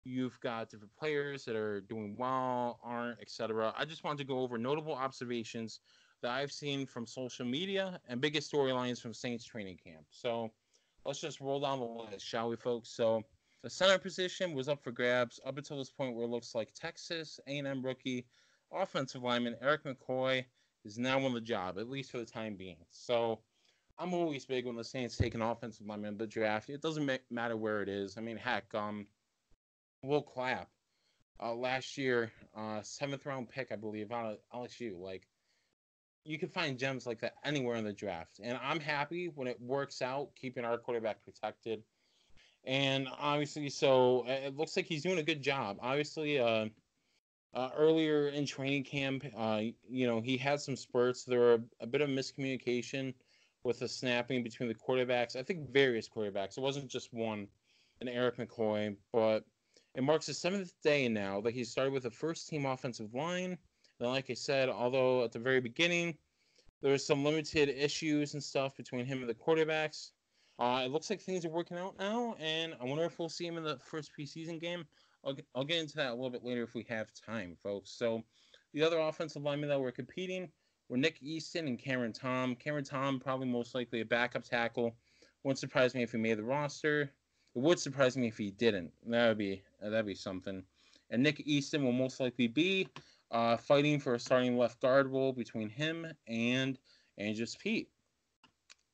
You've 0.05 0.39
got 0.41 0.71
different 0.71 0.95
players 0.97 1.45
that 1.45 1.57
are 1.57 1.81
doing 1.81 2.17
well, 2.19 2.79
aren't, 2.83 3.21
etc. 3.21 3.75
I 3.77 3.85
just 3.85 4.05
wanted 4.05 4.19
to 4.19 4.25
go 4.25 4.41
over 4.41 4.57
notable 4.57 4.95
observations 4.95 5.81
that 6.23 6.31
I've 6.31 6.53
seen 6.53 6.87
from 6.87 7.07
social 7.07 7.47
media 7.47 8.01
and 8.09 8.21
biggest 8.21 8.53
storylines 8.53 9.01
from 9.01 9.15
Saints 9.15 9.45
training 9.45 9.79
camp. 9.83 10.05
So 10.11 10.51
let's 11.05 11.21
just 11.21 11.41
roll 11.41 11.61
down 11.61 11.81
the 11.81 11.87
list, 11.87 12.27
shall 12.27 12.49
we, 12.49 12.57
folks? 12.57 12.91
So 12.91 13.23
the 13.63 13.71
center 13.71 13.99
position 13.99 14.55
was 14.55 14.69
up 14.69 14.83
for 14.83 14.93
grabs 14.93 15.41
up 15.45 15.59
until 15.59 15.79
this 15.79 15.91
point, 15.91 16.15
where 16.15 16.25
it 16.25 16.31
looks 16.31 16.55
like 16.55 16.73
Texas 16.75 17.41
A&M 17.47 17.85
rookie 17.85 18.27
offensive 18.73 19.23
lineman 19.23 19.57
Erik 19.61 19.85
McCoy 19.85 20.45
is 20.85 20.99
now 20.99 21.25
on 21.25 21.35
the 21.35 21.41
job, 21.41 21.79
at 21.79 21.89
least 21.89 22.11
for 22.11 22.19
the 22.19 22.25
time 22.25 22.57
being. 22.57 22.77
So 22.91 23.41
I'm 23.99 24.15
always 24.15 24.45
big 24.45 24.67
when 24.67 24.77
the 24.77 24.85
Saints 24.85 25.17
take 25.17 25.35
an 25.35 25.43
offensive 25.43 25.87
lineman 25.87 26.13
in 26.13 26.19
the 26.19 26.27
draft. 26.27 26.71
It 26.71 26.83
doesn't 26.83 27.11
matter 27.31 27.57
where 27.57 27.83
it 27.83 27.89
is. 27.89 28.17
I 28.17 28.21
mean, 28.21 28.37
heck, 28.37 28.73
um, 28.75 29.07
Will 30.03 30.23
Clapp 30.23 30.69
uh, 31.43 31.55
last 31.55 31.99
year, 31.99 32.33
uh, 32.57 32.81
seventh 32.83 33.27
round 33.27 33.49
pick, 33.49 33.73
I 33.73 33.77
believe, 33.77 34.13
out 34.13 34.33
of 34.33 34.39
LSU. 34.55 34.99
Like, 34.99 35.27
you 36.25 36.39
can 36.39 36.49
find 36.49 36.79
gems 36.79 37.07
like 37.07 37.21
that 37.21 37.35
anywhere 37.45 37.77
in 37.77 37.85
the 37.85 37.93
draft. 37.93 38.41
And 38.43 38.59
I'm 38.63 38.81
happy 38.81 39.31
when 39.35 39.49
it 39.49 39.61
works 39.61 40.03
out, 40.03 40.31
keeping 40.37 40.65
our 40.65 40.79
quarterback 40.79 41.25
protected. 41.25 41.83
And 42.69 43.09
obviously, 43.19 43.71
so 43.71 44.27
uh, 44.29 44.33
it 44.33 44.57
looks 44.59 44.77
like 44.77 44.85
he's 44.85 45.03
doing 45.03 45.19
a 45.19 45.23
good 45.23 45.41
job. 45.41 45.79
Obviously, 45.81 46.39
uh, 46.39 46.67
uh, 47.55 47.71
earlier 47.75 48.29
in 48.29 48.45
training 48.45 48.85
camp, 48.85 49.25
uh, 49.35 49.63
you 49.89 50.07
know, 50.07 50.21
he 50.21 50.37
had 50.37 50.61
some 50.61 50.77
spurts. 50.77 51.25
There 51.25 51.39
were 51.41 51.55
a, 51.55 51.61
a 51.81 51.87
bit 51.87 52.03
of 52.03 52.11
miscommunication 52.11 53.15
with 53.65 53.79
the 53.79 53.89
snapping 53.89 54.43
between 54.43 54.69
the 54.69 54.75
quarterbacks. 54.75 55.35
I 55.35 55.43
think 55.43 55.71
various 55.71 56.11
quarterbacks. 56.11 56.59
It 56.59 56.61
wasn't 56.61 56.89
just 56.89 57.15
one, 57.15 57.49
and 58.03 58.11
Erik 58.11 58.37
McCoy. 58.37 58.95
But 59.15 59.45
it 59.95 60.03
marks 60.03 60.27
the 60.27 60.35
seventh 60.35 60.75
day 60.83 61.09
now 61.09 61.41
that 61.41 61.55
he 61.55 61.65
started 61.65 61.95
with 61.95 62.03
the 62.03 62.11
first 62.11 62.49
team 62.49 62.67
offensive 62.67 63.15
line. 63.15 63.57
And 63.99 64.11
like 64.11 64.29
I 64.29 64.35
said, 64.35 64.69
although 64.69 65.25
at 65.25 65.33
the 65.33 65.39
very 65.39 65.63
beginning 65.63 66.19
there 66.83 66.93
was 66.93 67.07
some 67.07 67.25
limited 67.25 67.71
issues 67.71 68.35
and 68.35 68.45
stuff 68.45 68.77
between 68.77 69.07
him 69.07 69.21
and 69.21 69.29
the 69.29 69.35
quarterbacks, 69.35 70.11
uh, 70.59 70.83
it 70.85 70.91
looks 70.91 71.09
like 71.11 71.21
things 71.21 71.45
are 71.45 71.51
working 71.51 71.79
out 71.79 71.99
now. 71.99 72.35
And 72.41 72.75
I 72.81 72.85
wonder 72.85 73.05
if 73.05 73.19
we'll 73.19 73.29
see 73.29 73.47
him 73.47 73.57
in 73.57 73.65
the 73.65 73.79
first 73.79 74.11
preseason 74.19 74.61
game. 74.61 74.85
I'll 75.25 75.35
get, 75.35 75.47
I'll 75.55 75.65
get 75.65 75.79
into 75.79 75.97
that 75.97 76.11
a 76.11 76.15
little 76.15 76.31
bit 76.31 76.45
later 76.45 76.63
if 76.63 76.75
we 76.75 76.85
have 76.89 77.09
time, 77.13 77.57
folks. 77.63 77.91
So 77.91 78.23
the 78.73 78.83
other 78.83 78.99
offensive 78.99 79.43
linemen 79.43 79.69
that 79.69 79.81
were 79.81 79.93
competing 79.93 80.49
were 80.89 80.97
Nick 80.97 81.23
Easton 81.23 81.69
and 81.69 81.79
Cameron 81.79 82.13
Tom. 82.13 82.55
Cameron 82.55 82.85
Tom 82.85 83.21
probably 83.21 83.47
most 83.47 83.75
likely 83.75 84.01
a 84.01 84.05
backup 84.05 84.45
tackle. 84.45 84.97
Wouldn't 85.45 85.59
surprise 85.59 85.95
me 85.95 86.03
if 86.03 86.13
he 86.13 86.19
made 86.19 86.39
the 86.39 86.45
roster. 86.45 87.03
It 87.03 87.63
would 87.63 87.79
surprise 87.79 88.17
me 88.17 88.29
if 88.29 88.39
he 88.39 88.51
didn't. 88.51 88.93
That 89.07 89.29
would 89.29 89.39
be 89.39 89.63
that'd 89.81 90.07
be 90.07 90.15
something. 90.15 90.63
And 91.11 91.23
Nick 91.23 91.41
Easton 91.41 91.85
will 91.85 91.93
most 91.93 92.21
likely 92.21 92.49
be 92.49 92.89
uh, 93.31 93.57
fighting 93.57 94.01
for 94.01 94.15
a 94.15 94.21
starting 94.21 94.57
left 94.57 94.81
guard 94.81 95.07
role 95.07 95.33
between 95.33 95.69
him 95.69 96.07
and 96.27 96.79
Andrus 97.17 97.57
Peat. 97.57 97.89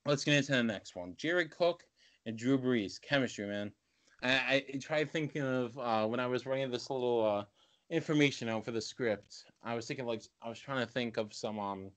Let's 0.07 0.25
get 0.25 0.35
into 0.35 0.53
the 0.53 0.63
next 0.63 0.97
one. 0.97 1.15
Jared 1.17 1.51
Cook 1.51 1.85
and 2.27 2.37
Drew 2.37 2.59
Brees. 2.59 3.01
Chemistry, 3.01 3.47
man. 3.47 3.73
I, 4.23 4.65
I 4.73 4.79
tried 4.79 5.11
thinking 5.11 5.43
of 5.43 5.79
uh, 5.79 6.07
when 6.07 6.21
I 6.21 6.27
was 6.27 6.47
writing 6.47 6.71
this 6.71 6.89
little 6.91 7.25
uh, 7.25 7.45
information 7.91 8.49
out 8.49 8.65
for 8.65 8.71
the 8.71 8.81
script. 8.81 9.45
I 9.63 9.75
was 9.75 9.87
thinking 9.87 10.07
like 10.07 10.23
I 10.43 10.49
was 10.49 10.59
trying 10.59 10.85
to 10.87 10.91
think 10.91 11.17
of 11.17 11.35
some 11.35 11.59
um 11.59 11.91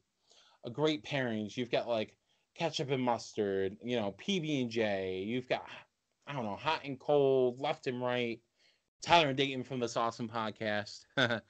a 0.65 0.69
great 0.69 1.03
pairings. 1.03 1.55
You've 1.55 1.71
got 1.71 1.87
like 1.87 2.15
ketchup 2.55 2.91
and 2.91 3.03
mustard, 3.03 3.77
you 3.83 3.97
know, 3.97 4.15
PB 4.17 4.61
and 4.61 4.69
J. 4.69 5.23
You've 5.25 5.47
got 5.47 5.65
I 6.25 6.33
don't 6.33 6.43
know, 6.43 6.57
hot 6.57 6.81
and 6.83 6.99
cold, 6.99 7.59
left 7.59 7.87
and 7.87 8.01
right. 8.01 8.39
Tyler 9.01 9.29
and 9.29 9.37
Dayton 9.37 9.63
from 9.63 9.79
this 9.79 9.95
awesome 9.95 10.27
podcast. 10.27 11.05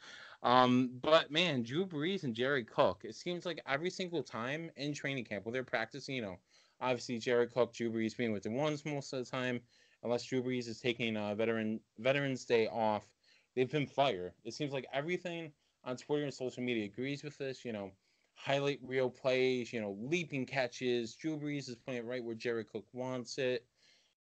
um, 0.43 0.91
but 1.01 1.31
man, 1.31 1.63
Drew 1.63 1.85
Brees 1.85 2.23
and 2.23 2.33
Jared 2.35 2.69
Cook. 2.69 3.01
It 3.03 3.15
seems 3.15 3.45
like 3.45 3.61
every 3.67 3.89
single 3.89 4.23
time 4.23 4.71
in 4.75 4.93
training 4.93 5.25
camp 5.25 5.45
where 5.45 5.53
they're 5.53 5.63
practicing, 5.63 6.15
you 6.15 6.21
know, 6.21 6.37
obviously 6.79 7.17
Jared 7.17 7.53
Cook, 7.53 7.73
Drew 7.73 7.91
Brees 7.91 8.15
being 8.15 8.31
with 8.31 8.43
the 8.43 8.51
ones 8.51 8.85
most 8.85 9.13
of 9.13 9.23
the 9.23 9.29
time 9.29 9.61
unless 10.03 10.23
Drew 10.23 10.43
Brees 10.43 10.67
is 10.67 10.79
taking 10.79 11.17
a 11.17 11.35
veteran 11.35 11.79
Veterans 11.99 12.45
Day 12.45 12.67
off, 12.67 13.07
they've 13.55 13.69
been 13.69 13.87
fire. 13.87 14.33
It 14.43 14.53
seems 14.53 14.73
like 14.73 14.85
everything 14.93 15.51
on 15.83 15.97
Twitter 15.97 16.23
and 16.23 16.33
social 16.33 16.63
media 16.63 16.85
agrees 16.85 17.23
with 17.23 17.37
this. 17.37 17.65
You 17.65 17.73
know, 17.73 17.91
highlight 18.35 18.79
real 18.83 19.09
plays. 19.09 19.73
You 19.73 19.81
know, 19.81 19.97
leaping 19.99 20.45
catches. 20.45 21.15
Drew 21.15 21.37
Brees 21.37 21.69
is 21.69 21.75
playing 21.75 22.05
right 22.05 22.23
where 22.23 22.35
Jared 22.35 22.69
Cook 22.69 22.85
wants 22.93 23.37
it. 23.37 23.65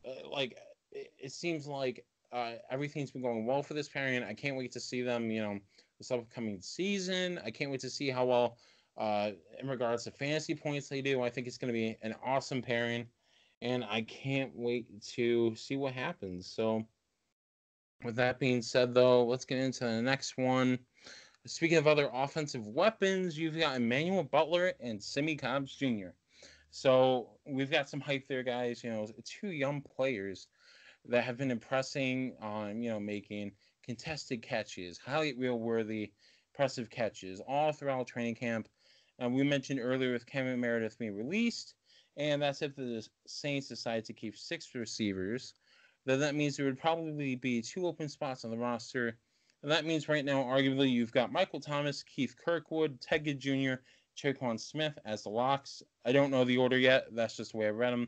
Uh, 0.05 0.29
like 0.29 0.57
it, 0.93 1.13
it, 1.19 1.33
seems 1.33 1.67
like 1.67 2.05
uh, 2.33 2.53
everything's 2.71 3.11
been 3.11 3.23
going 3.23 3.47
well 3.47 3.63
for 3.63 3.75
this 3.75 3.89
pairing. 3.89 4.23
I 4.23 4.35
can't 4.35 4.57
wait 4.57 4.73
to 4.73 4.81
see 4.81 5.03
them. 5.03 5.31
You 5.31 5.43
know, 5.43 5.59
this 6.01 6.11
upcoming 6.11 6.61
season. 6.61 7.39
I 7.45 7.51
can't 7.51 7.71
wait 7.71 7.81
to 7.81 7.91
see 7.91 8.11
how 8.11 8.25
well. 8.25 8.57
Uh, 8.99 9.31
in 9.61 9.69
regards 9.69 10.05
to 10.05 10.11
fantasy 10.11 10.55
points 10.55 10.89
they 10.89 11.01
do, 11.01 11.23
I 11.23 11.31
think 11.31 11.47
it's 11.47 11.57
going 11.57 11.73
to 11.73 11.79
be 11.79 11.97
an 12.03 12.15
awesome 12.25 12.61
pairing 12.61 13.07
and 13.63 13.85
I 13.85 14.03
can't 14.03 14.53
wait 14.55 14.87
to 15.15 15.55
see 15.55 15.77
what 15.77 15.93
happens. 15.93 16.51
So, 16.51 16.87
with 18.03 18.17
that 18.17 18.39
being 18.39 18.63
said, 18.63 18.95
though, 18.95 19.25
let's 19.25 19.45
get 19.45 19.59
into 19.59 19.85
the 19.85 20.03
next 20.03 20.39
one. 20.39 20.79
Speaking 21.47 21.79
of 21.79 21.87
other 21.87 22.11
offensive 22.13 22.67
weapons, 22.67 23.39
you've 23.39 23.59
got 23.59 23.77
Emmanuel 23.77 24.25
Butler 24.25 24.73
and 24.81 25.03
Simmie 25.03 25.37
Cobbs 25.37 25.75
Jr. 25.75 26.09
So 26.71 27.31
we've 27.47 27.71
got 27.71 27.89
some 27.89 28.01
hype 28.01 28.27
there, 28.29 28.43
guys. 28.43 28.83
You 28.83 28.91
know, 28.91 29.09
two 29.25 29.51
young 29.51 29.83
players 29.83 30.49
that 31.07 31.25
have 31.25 31.37
been 31.37 31.51
impressing 31.51 32.35
on, 32.41 32.83
you 32.83 32.91
know, 32.91 33.01
making 33.01 33.53
contested 33.91 34.41
catches, 34.41 34.99
highly 34.99 35.33
real 35.33 35.59
worthy, 35.59 36.13
impressive 36.53 36.89
catches 36.91 37.41
all 37.49 37.73
throughout 37.73 38.07
training 38.07 38.37
camp. 38.37 38.69
And 39.19 39.35
we 39.35 39.43
mentioned 39.43 39.81
earlier 39.83 40.13
with 40.13 40.27
Cameron 40.27 40.61
Meredith 40.61 40.97
being 40.97 41.17
released, 41.17 41.75
and 42.17 42.41
that's 42.41 42.63
if 42.63 42.77
the 42.77 43.05
Saints 43.27 43.67
decide 43.67 44.05
to 44.05 44.13
keep 44.13 44.37
six 44.37 44.73
receivers. 44.77 45.55
Then 46.07 46.21
that 46.21 46.37
means 46.37 46.57
there 46.57 46.67
would 46.67 46.79
probably 46.79 47.35
be 47.35 47.61
two 47.61 47.85
open 47.85 48.09
spots 48.09 48.45
on 48.45 48.53
the 48.53 48.57
roster. 48.57 49.19
And 49.65 49.73
that 49.73 49.85
means 49.85 50.09
right 50.09 50.25
now, 50.25 50.45
arguably, 50.45 50.89
you've 50.89 51.13
got 51.13 51.33
Michael 51.33 51.61
Thomas, 51.61 52.05
Keith 52.05 52.37
Kirkwood, 52.43 53.01
Ted 53.01 53.25
Jr., 53.41 53.83
Tre'Quan 54.17 54.61
Smith 54.61 54.97
as 55.05 55.25
the 55.25 55.31
locks. 55.31 55.83
I 56.05 56.13
don't 56.13 56.31
know 56.31 56.45
the 56.45 56.59
order 56.59 56.79
yet. 56.79 57.09
That's 57.13 57.37
just 57.37 57.53
the 57.53 57.59
way 57.59 57.67
I 57.67 57.71
read 57.71 57.93
them. 57.93 58.07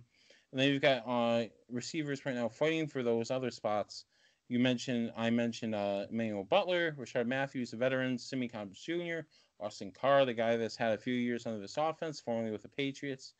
And 0.52 0.60
then 0.60 0.68
you've 0.68 0.80
got 0.80 1.02
uh, 1.08 1.46
receivers 1.68 2.24
right 2.24 2.36
now 2.36 2.48
fighting 2.48 2.86
for 2.86 3.02
those 3.02 3.32
other 3.32 3.50
spots. 3.50 4.04
You 4.52 4.58
mentioned, 4.58 5.12
I 5.16 5.30
mentioned 5.30 5.74
uh, 5.74 6.04
Emmanuel 6.10 6.44
Butler, 6.44 6.92
Rishard 6.98 7.26
Matthews, 7.26 7.72
a 7.72 7.76
veteran, 7.76 8.18
Simmie 8.18 8.48
Cobbs 8.48 8.78
Jr., 8.78 9.20
Austin 9.58 9.90
Carr, 9.90 10.26
the 10.26 10.34
guy 10.34 10.58
that's 10.58 10.76
had 10.76 10.92
a 10.92 10.98
few 10.98 11.14
years 11.14 11.46
under 11.46 11.58
this 11.58 11.78
offense, 11.78 12.20
formerly 12.20 12.50
with 12.50 12.60
the 12.60 12.68
Patriots 12.68 13.32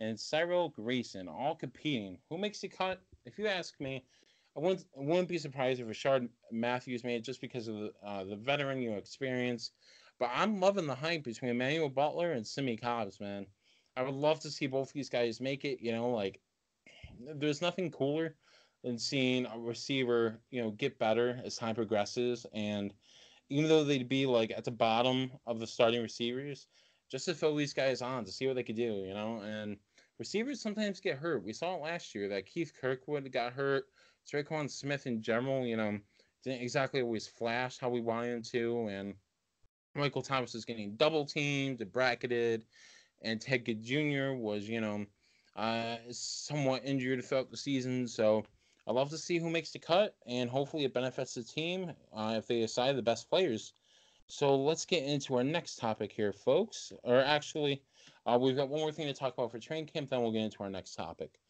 and 0.00 0.18
Cyril 0.18 0.70
Grayson 0.70 1.28
all 1.28 1.54
competing. 1.54 2.18
Who 2.28 2.36
makes 2.36 2.58
the 2.58 2.66
cut? 2.66 3.00
If 3.24 3.38
you 3.38 3.46
ask 3.46 3.80
me, 3.80 4.04
I 4.56 4.60
wouldn't, 4.60 4.84
I 4.98 5.02
wouldn't 5.04 5.28
be 5.28 5.38
surprised 5.38 5.80
if 5.80 5.86
Rishard 5.86 6.28
Matthews 6.50 7.04
made 7.04 7.18
it 7.18 7.24
just 7.24 7.40
because 7.40 7.68
of 7.68 7.76
the, 7.76 7.92
uh, 8.04 8.24
the 8.24 8.34
veteran 8.34 8.82
you 8.82 8.90
know, 8.90 8.96
experience. 8.96 9.70
But 10.18 10.30
I'm 10.34 10.58
loving 10.58 10.88
the 10.88 10.96
hype 10.96 11.22
between 11.22 11.52
Emmanuel 11.52 11.90
Butler 11.90 12.32
and 12.32 12.44
Simmie 12.44 12.76
Cobbs, 12.76 13.20
man. 13.20 13.46
I 13.96 14.02
would 14.02 14.14
love 14.14 14.40
to 14.40 14.50
see 14.50 14.66
both 14.66 14.92
these 14.92 15.10
guys 15.10 15.40
make 15.40 15.64
it. 15.64 15.80
You 15.80 15.92
know, 15.92 16.10
like 16.10 16.40
there's 17.36 17.62
nothing 17.62 17.92
cooler 17.92 18.34
than 18.84 18.98
seeing 18.98 19.46
a 19.46 19.58
receiver, 19.58 20.40
you 20.50 20.62
know, 20.62 20.70
get 20.70 20.98
better 20.98 21.40
as 21.44 21.56
time 21.56 21.74
progresses. 21.74 22.46
And 22.52 22.92
even 23.48 23.68
though 23.68 23.84
they'd 23.84 24.08
be 24.08 24.26
like 24.26 24.52
at 24.56 24.64
the 24.64 24.70
bottom 24.70 25.30
of 25.46 25.60
the 25.60 25.66
starting 25.66 26.02
receivers, 26.02 26.66
just 27.10 27.24
to 27.26 27.34
throw 27.34 27.56
these 27.56 27.72
guys 27.72 28.02
on 28.02 28.24
to 28.24 28.32
see 28.32 28.46
what 28.46 28.56
they 28.56 28.62
could 28.62 28.76
do, 28.76 29.04
you 29.06 29.14
know. 29.14 29.40
And 29.44 29.76
receivers 30.18 30.60
sometimes 30.60 31.00
get 31.00 31.18
hurt. 31.18 31.44
We 31.44 31.52
saw 31.52 31.76
it 31.76 31.82
last 31.82 32.14
year 32.14 32.28
that 32.28 32.46
Keith 32.46 32.72
Kirkwood 32.80 33.30
got 33.32 33.52
hurt. 33.52 33.86
Tre'Quan 34.30 34.68
Smith 34.68 35.06
in 35.06 35.22
general, 35.22 35.64
you 35.64 35.76
know, 35.76 35.98
didn't 36.42 36.62
exactly 36.62 37.00
always 37.00 37.28
flash 37.28 37.78
how 37.78 37.88
we 37.88 38.00
wanted 38.00 38.34
him 38.34 38.42
to. 38.42 38.88
And 38.88 39.14
Michael 39.94 40.22
Thomas 40.22 40.54
is 40.54 40.64
getting 40.64 40.96
double 40.96 41.24
teamed 41.24 41.80
and 41.80 41.92
bracketed. 41.92 42.64
And 43.22 43.40
Ted 43.40 43.64
Ginn 43.64 43.82
Jr. 43.82 44.32
was, 44.36 44.68
you 44.68 44.80
know, 44.80 45.06
uh, 45.54 45.96
somewhat 46.10 46.82
injured 46.84 47.24
throughout 47.24 47.50
the 47.50 47.56
season. 47.56 48.06
So 48.08 48.44
I 48.88 48.92
love 48.92 49.10
to 49.10 49.18
see 49.18 49.38
who 49.38 49.50
makes 49.50 49.72
the 49.72 49.80
cut, 49.80 50.14
and 50.26 50.48
hopefully 50.48 50.84
it 50.84 50.94
benefits 50.94 51.34
the 51.34 51.42
team 51.42 51.92
uh, 52.12 52.34
if 52.38 52.46
they 52.46 52.60
decide 52.60 52.96
the 52.96 53.02
best 53.02 53.28
players. 53.28 53.72
So 54.28 54.56
let's 54.56 54.84
get 54.84 55.02
into 55.04 55.34
our 55.36 55.44
next 55.44 55.76
topic 55.76 56.12
here, 56.12 56.32
folks. 56.32 56.92
Or 57.02 57.20
actually, 57.20 57.82
uh, 58.26 58.38
we've 58.40 58.56
got 58.56 58.68
one 58.68 58.80
more 58.80 58.92
thing 58.92 59.06
to 59.06 59.12
talk 59.12 59.34
about 59.34 59.50
for 59.50 59.58
train 59.58 59.86
camp, 59.86 60.10
then 60.10 60.22
we'll 60.22 60.32
get 60.32 60.42
into 60.42 60.62
our 60.62 60.70
next 60.70 60.94
topic. 60.94 61.40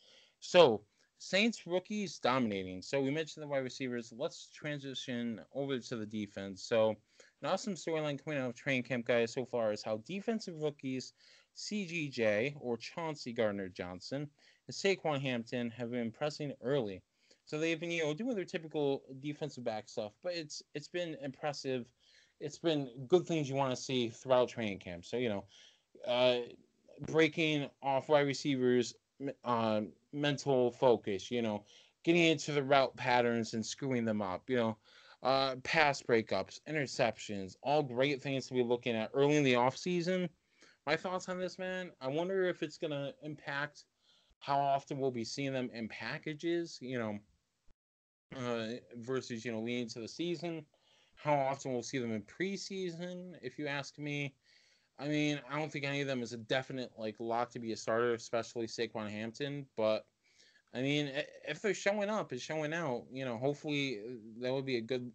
So, 0.40 0.83
Saints 1.18 1.66
rookies 1.66 2.18
dominating. 2.18 2.83
So, 2.83 3.01
we 3.01 3.11
mentioned 3.11 3.42
the 3.42 3.49
wide 3.49 3.64
receivers. 3.64 4.12
Let's 4.16 4.49
transition 4.49 5.40
over 5.55 5.79
to 5.79 5.96
the 5.96 6.07
defense. 6.07 6.62
So, 6.62 6.96
an 7.42 7.49
awesome 7.49 7.75
storyline 7.75 8.22
coming 8.22 8.38
out 8.38 8.51
of 8.51 8.55
train 8.55 8.83
camp, 8.83 9.07
guys, 9.07 9.33
so 9.33 9.44
far 9.44 9.72
is 9.72 9.83
how 9.83 10.03
defensive 10.07 10.57
rookies 10.57 11.12
CGJ 11.57 12.55
or 12.61 12.77
Chauncey 12.77 13.33
Gardner 13.33 13.68
Johnson 13.68 14.29
and 14.68 14.75
Saquan 14.75 15.20
Hampton 15.20 15.70
have 15.70 15.90
been 15.90 16.01
impressing 16.01 16.53
early. 16.62 17.03
So 17.46 17.59
they've 17.59 17.80
been, 17.80 17.90
you 17.90 18.04
know, 18.04 18.14
doing 18.14 18.35
their 18.37 18.44
typical 18.44 19.02
defensive 19.20 19.64
back 19.64 19.88
stuff, 19.88 20.12
but 20.22 20.35
it's 20.35 20.62
it's 20.74 20.88
been 20.88 21.16
impressive 21.22 21.87
it's 22.40 22.59
been 22.59 22.90
good 23.09 23.26
things 23.26 23.48
you 23.48 23.54
want 23.54 23.74
to 23.74 23.80
see 23.80 24.09
throughout 24.09 24.48
training 24.48 24.78
camp. 24.78 25.04
So 25.04 25.16
you 25.16 25.28
know, 25.28 25.44
uh, 26.06 26.38
breaking 27.06 27.68
off 27.82 28.09
wide 28.09 28.26
receivers' 28.26 28.94
uh, 29.44 29.82
mental 30.12 30.70
focus. 30.70 31.30
You 31.30 31.42
know, 31.42 31.64
getting 32.04 32.24
into 32.24 32.52
the 32.52 32.62
route 32.62 32.96
patterns 32.96 33.54
and 33.54 33.64
screwing 33.64 34.04
them 34.04 34.22
up. 34.22 34.48
You 34.48 34.56
know, 34.56 34.76
uh, 35.22 35.56
pass 35.62 36.02
breakups, 36.02 36.61
interceptions, 36.68 37.56
all 37.62 37.82
great 37.82 38.22
things 38.22 38.46
to 38.48 38.54
be 38.54 38.62
looking 38.62 38.94
at 38.94 39.11
early 39.14 39.37
in 39.37 39.44
the 39.44 39.56
off 39.56 39.76
season. 39.76 40.28
My 40.87 40.96
thoughts 40.96 41.28
on 41.28 41.40
this, 41.40 41.59
man. 41.59 41.90
I 42.00 42.09
wonder 42.09 42.44
if 42.44 42.62
it's 42.62 42.78
gonna 42.78 43.12
impact 43.22 43.85
how 44.38 44.59
often 44.59 45.00
we'll 45.00 45.11
be 45.11 45.24
seeing 45.24 45.52
them 45.52 45.70
in 45.72 45.88
packages. 45.88 46.78
You 46.80 46.98
know. 46.98 47.18
Uh, 48.34 48.74
versus 48.96 49.44
you 49.44 49.52
know 49.52 49.60
leading 49.60 49.82
into 49.82 50.00
the 50.00 50.08
season 50.08 50.64
how 51.16 51.34
often 51.34 51.72
we'll 51.72 51.82
see 51.82 51.98
them 51.98 52.12
in 52.12 52.22
preseason, 52.22 53.34
if 53.42 53.58
you 53.58 53.66
ask 53.66 53.98
me. 53.98 54.34
I 54.98 55.08
mean, 55.08 55.40
I 55.50 55.58
don't 55.58 55.70
think 55.70 55.84
any 55.84 56.00
of 56.00 56.06
them 56.06 56.22
is 56.22 56.32
a 56.32 56.38
definite 56.38 56.92
like 56.96 57.16
lock 57.18 57.50
to 57.50 57.58
be 57.58 57.72
a 57.72 57.76
starter, 57.76 58.14
especially 58.14 58.66
Saquan 58.66 59.10
Hampton. 59.10 59.66
But 59.76 60.06
I 60.74 60.80
mean, 60.80 61.10
if 61.46 61.60
they're 61.60 61.74
showing 61.74 62.08
up 62.08 62.32
and 62.32 62.40
showing 62.40 62.72
out, 62.72 63.04
you 63.12 63.24
know, 63.24 63.36
hopefully 63.36 63.98
uh, 63.98 64.12
that 64.40 64.52
would 64.52 64.64
be 64.64 64.76
a 64.76 64.82
good 64.82 65.10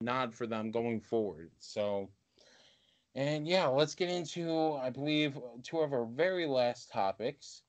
nod 0.00 0.34
for 0.34 0.46
them 0.46 0.70
going 0.70 1.00
forward. 1.00 1.50
So, 1.58 2.10
and 3.14 3.46
yeah, 3.46 3.66
let's 3.66 3.94
get 3.94 4.08
into, 4.08 4.74
I 4.74 4.90
believe, 4.90 5.38
two 5.62 5.78
of 5.78 5.92
our 5.92 6.04
very 6.04 6.46
last 6.46 6.90
topics. 6.92 7.62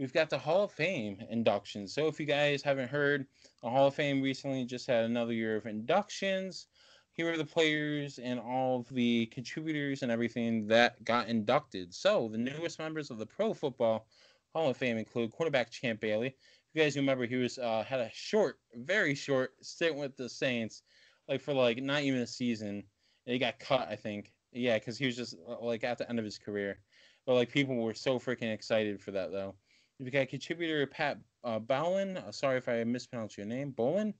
We've 0.00 0.14
got 0.14 0.30
the 0.30 0.38
Hall 0.38 0.64
of 0.64 0.72
Fame 0.72 1.18
inductions. 1.28 1.92
So, 1.92 2.06
if 2.06 2.18
you 2.18 2.24
guys 2.24 2.62
haven't 2.62 2.88
heard, 2.88 3.26
the 3.62 3.68
Hall 3.68 3.88
of 3.88 3.94
Fame 3.94 4.22
recently 4.22 4.64
just 4.64 4.86
had 4.86 5.04
another 5.04 5.34
year 5.34 5.56
of 5.56 5.66
inductions. 5.66 6.68
Here 7.12 7.30
are 7.30 7.36
the 7.36 7.44
players 7.44 8.18
and 8.18 8.40
all 8.40 8.80
of 8.80 8.88
the 8.88 9.26
contributors 9.26 10.02
and 10.02 10.10
everything 10.10 10.66
that 10.68 11.04
got 11.04 11.28
inducted. 11.28 11.92
So, 11.92 12.30
the 12.32 12.38
newest 12.38 12.78
members 12.78 13.10
of 13.10 13.18
the 13.18 13.26
Pro 13.26 13.52
Football 13.52 14.06
Hall 14.54 14.70
of 14.70 14.78
Fame 14.78 14.96
include 14.96 15.32
quarterback 15.32 15.70
Champ 15.70 16.00
Bailey. 16.00 16.28
If 16.28 16.34
you 16.72 16.82
guys 16.82 16.96
remember, 16.96 17.26
he 17.26 17.36
was 17.36 17.58
uh, 17.58 17.84
had 17.86 18.00
a 18.00 18.10
short, 18.14 18.58
very 18.74 19.14
short 19.14 19.52
stint 19.60 19.96
with 19.96 20.16
the 20.16 20.30
Saints, 20.30 20.82
like 21.28 21.42
for 21.42 21.52
like 21.52 21.82
not 21.82 22.04
even 22.04 22.22
a 22.22 22.26
season. 22.26 22.84
And 23.26 23.32
he 23.34 23.38
got 23.38 23.58
cut, 23.58 23.86
I 23.90 23.96
think. 23.96 24.32
Yeah, 24.50 24.78
because 24.78 24.96
he 24.96 25.04
was 25.04 25.16
just 25.16 25.36
uh, 25.46 25.56
like 25.60 25.84
at 25.84 25.98
the 25.98 26.08
end 26.08 26.18
of 26.18 26.24
his 26.24 26.38
career. 26.38 26.78
But 27.26 27.34
like 27.34 27.52
people 27.52 27.76
were 27.76 27.92
so 27.92 28.18
freaking 28.18 28.54
excited 28.54 28.98
for 28.98 29.10
that 29.10 29.30
though. 29.30 29.56
You 30.00 30.10
got 30.10 30.28
contributor 30.28 30.86
Pat 30.86 31.18
uh, 31.44 31.58
Bowlen. 31.58 32.16
Uh, 32.16 32.32
sorry 32.32 32.56
if 32.56 32.68
I 32.68 32.82
mispronounced 32.84 33.36
your 33.36 33.46
name. 33.46 33.72
Bolin. 33.76 34.14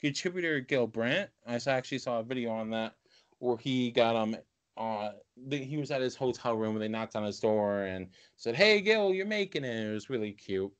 Contributor 0.00 0.60
Gil 0.60 0.86
Brandt. 0.86 1.30
I 1.46 1.58
actually 1.66 1.98
saw 1.98 2.20
a 2.20 2.22
video 2.22 2.50
on 2.50 2.70
that 2.70 2.94
where 3.38 3.56
he 3.56 3.90
got 3.90 4.14
um 4.14 4.36
uh 4.76 5.10
he 5.50 5.76
was 5.76 5.90
at 5.90 6.00
his 6.00 6.14
hotel 6.14 6.56
room 6.56 6.74
when 6.74 6.80
they 6.80 6.88
knocked 6.88 7.16
on 7.16 7.24
his 7.24 7.40
door 7.40 7.82
and 7.82 8.08
said, 8.36 8.54
"Hey 8.54 8.80
Gil, 8.80 9.12
you're 9.12 9.26
making 9.26 9.64
it." 9.64 9.86
It 9.86 9.92
was 9.92 10.08
really 10.08 10.32
cute. 10.32 10.72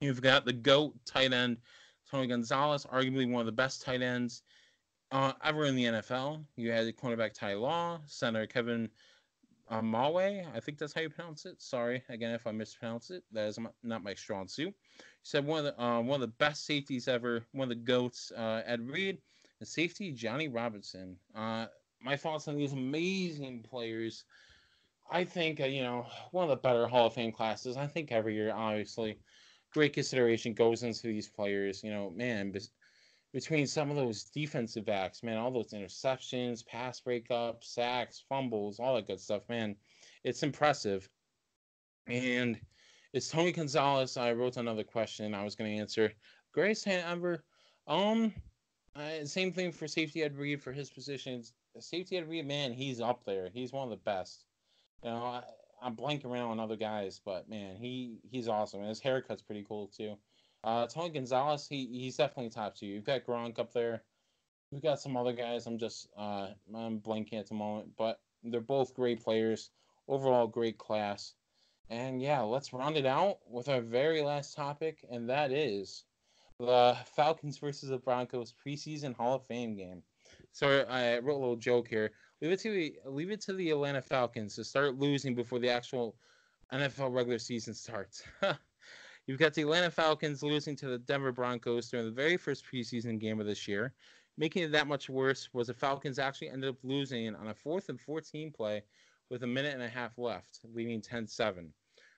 You've 0.00 0.22
got 0.22 0.44
the 0.44 0.52
goat 0.52 0.94
tight 1.04 1.32
end 1.32 1.58
Tony 2.10 2.26
Gonzalez, 2.26 2.86
arguably 2.86 3.30
one 3.30 3.40
of 3.40 3.46
the 3.46 3.52
best 3.52 3.82
tight 3.82 4.00
ends 4.00 4.42
uh, 5.10 5.32
ever 5.44 5.64
in 5.66 5.76
the 5.76 5.84
NFL. 5.84 6.42
You 6.56 6.70
had 6.70 6.86
the 6.86 6.92
cornerback 6.92 7.34
Ty 7.34 7.54
Law, 7.54 8.00
center 8.06 8.46
Kevin 8.46 8.88
uh, 9.70 9.80
Mawae. 9.80 10.44
I 10.54 10.60
think 10.60 10.78
that's 10.78 10.92
how 10.92 11.00
you 11.00 11.10
pronounce 11.10 11.46
it. 11.46 11.60
Sorry 11.60 12.02
again 12.08 12.34
if 12.34 12.46
I 12.46 12.52
mispronounce 12.52 13.10
it. 13.10 13.24
That 13.32 13.48
is 13.48 13.58
not 13.82 14.02
my 14.02 14.14
strong 14.14 14.48
suit. 14.48 14.74
He 14.98 15.04
said 15.22 15.44
one 15.44 15.64
of 15.64 15.64
the 15.64 15.82
uh, 15.82 16.00
one 16.00 16.16
of 16.16 16.28
the 16.28 16.36
best 16.38 16.66
safeties 16.66 17.08
ever. 17.08 17.44
One 17.52 17.70
of 17.70 17.76
the 17.76 17.84
goats. 17.84 18.32
Uh, 18.36 18.62
Ed 18.66 18.88
Reed 18.88 19.18
and 19.60 19.68
safety 19.68 20.12
Johnny 20.12 20.48
Robinson. 20.48 21.16
Uh, 21.34 21.66
my 22.00 22.16
thoughts 22.16 22.48
on 22.48 22.56
these 22.56 22.72
amazing 22.72 23.62
players. 23.62 24.24
I 25.10 25.24
think 25.24 25.60
uh, 25.60 25.64
you 25.64 25.82
know 25.82 26.06
one 26.32 26.44
of 26.44 26.50
the 26.50 26.56
better 26.56 26.86
Hall 26.86 27.06
of 27.06 27.14
Fame 27.14 27.32
classes. 27.32 27.76
I 27.76 27.86
think 27.86 28.12
every 28.12 28.34
year, 28.34 28.52
obviously, 28.54 29.18
great 29.72 29.92
consideration 29.92 30.54
goes 30.54 30.82
into 30.82 31.08
these 31.08 31.28
players. 31.28 31.82
You 31.82 31.90
know, 31.90 32.10
man, 32.10 32.52
between 33.32 33.66
some 33.66 33.90
of 33.90 33.96
those 33.96 34.24
defensive 34.24 34.86
backs, 34.86 35.22
man, 35.22 35.36
all 35.36 35.50
those 35.50 35.72
interceptions, 35.72 36.66
pass 36.66 37.00
breakups, 37.00 37.64
sacks, 37.64 38.24
fumbles, 38.28 38.80
all 38.80 38.94
that 38.94 39.06
good 39.06 39.20
stuff, 39.20 39.42
man, 39.48 39.76
it's 40.24 40.42
impressive. 40.42 41.08
And 42.06 42.58
it's 43.12 43.28
Tony 43.28 43.52
Gonzalez. 43.52 44.16
I 44.16 44.32
wrote 44.32 44.56
another 44.56 44.84
question 44.84 45.34
I 45.34 45.44
was 45.44 45.54
going 45.54 45.70
to 45.70 45.80
answer. 45.80 46.12
Greatest 46.52 46.84
hand 46.84 47.04
ever. 47.06 47.44
Um, 47.86 48.32
same 49.24 49.52
thing 49.52 49.72
for 49.72 49.86
safety 49.86 50.22
Ed 50.22 50.36
Reed 50.36 50.62
for 50.62 50.72
his 50.72 50.90
positions. 50.90 51.52
Safety 51.78 52.16
Ed 52.16 52.28
Reed, 52.28 52.46
man, 52.46 52.72
he's 52.72 53.00
up 53.00 53.24
there. 53.24 53.48
He's 53.52 53.72
one 53.72 53.84
of 53.84 53.90
the 53.90 54.04
best. 54.04 54.44
You 55.04 55.10
know, 55.10 55.16
I, 55.16 55.42
I'm 55.82 55.94
blanking 55.94 56.26
around 56.26 56.50
on 56.50 56.60
other 56.60 56.76
guys, 56.76 57.20
but 57.24 57.48
man, 57.48 57.76
he 57.76 58.18
he's 58.28 58.48
awesome. 58.48 58.80
And 58.80 58.88
his 58.88 59.00
haircut's 59.00 59.42
pretty 59.42 59.64
cool 59.68 59.88
too. 59.88 60.16
Uh, 60.64 60.86
Tony 60.86 61.10
Gonzalez, 61.10 61.66
he 61.68 61.86
he's 61.86 62.16
definitely 62.16 62.50
top 62.50 62.74
two. 62.74 62.86
You've 62.86 63.04
got 63.04 63.24
Gronk 63.24 63.58
up 63.58 63.72
there. 63.72 64.02
We've 64.70 64.82
got 64.82 65.00
some 65.00 65.16
other 65.16 65.32
guys. 65.32 65.66
I'm 65.66 65.78
just 65.78 66.08
uh, 66.16 66.48
I'm 66.74 67.00
blanking 67.00 67.38
at 67.38 67.48
the 67.48 67.54
moment, 67.54 67.90
but 67.96 68.20
they're 68.42 68.60
both 68.60 68.94
great 68.94 69.22
players. 69.22 69.70
Overall, 70.08 70.46
great 70.46 70.78
class. 70.78 71.34
And 71.90 72.20
yeah, 72.20 72.40
let's 72.40 72.72
round 72.72 72.96
it 72.96 73.06
out 73.06 73.38
with 73.48 73.68
our 73.68 73.80
very 73.80 74.20
last 74.20 74.54
topic, 74.54 75.04
and 75.10 75.28
that 75.30 75.52
is 75.52 76.04
the 76.58 76.96
Falcons 77.16 77.58
versus 77.58 77.88
the 77.88 77.98
Broncos 77.98 78.52
preseason 78.66 79.14
Hall 79.14 79.36
of 79.36 79.46
Fame 79.46 79.76
game. 79.76 80.02
So 80.52 80.84
I 80.88 81.18
wrote 81.18 81.36
a 81.36 81.40
little 81.40 81.56
joke 81.56 81.88
here. 81.88 82.10
Leave 82.42 82.52
it 82.52 82.60
to 82.60 82.70
the 82.70 82.98
leave 83.06 83.30
it 83.30 83.40
to 83.42 83.52
the 83.52 83.70
Atlanta 83.70 84.02
Falcons 84.02 84.54
to 84.56 84.64
start 84.64 84.98
losing 84.98 85.34
before 85.34 85.58
the 85.58 85.70
actual 85.70 86.16
NFL 86.72 87.14
regular 87.14 87.38
season 87.38 87.74
starts. 87.74 88.22
You've 89.28 89.38
got 89.38 89.52
the 89.52 89.60
Atlanta 89.60 89.90
Falcons 89.90 90.42
losing 90.42 90.74
to 90.76 90.86
the 90.86 90.96
Denver 91.00 91.32
Broncos 91.32 91.90
during 91.90 92.06
the 92.06 92.12
very 92.12 92.38
first 92.38 92.64
preseason 92.64 93.18
game 93.18 93.40
of 93.40 93.46
this 93.46 93.68
year. 93.68 93.92
Making 94.38 94.62
it 94.62 94.72
that 94.72 94.86
much 94.86 95.10
worse 95.10 95.50
was 95.52 95.66
the 95.66 95.74
Falcons 95.74 96.18
actually 96.18 96.48
ended 96.48 96.70
up 96.70 96.78
losing 96.82 97.36
on 97.36 97.48
a 97.48 97.54
fourth 97.54 97.90
and 97.90 98.00
14 98.00 98.50
play 98.50 98.82
with 99.28 99.42
a 99.42 99.46
minute 99.46 99.74
and 99.74 99.82
a 99.82 99.88
half 99.88 100.16
left, 100.16 100.60
leaving 100.72 101.02
10 101.02 101.26
7. 101.26 101.70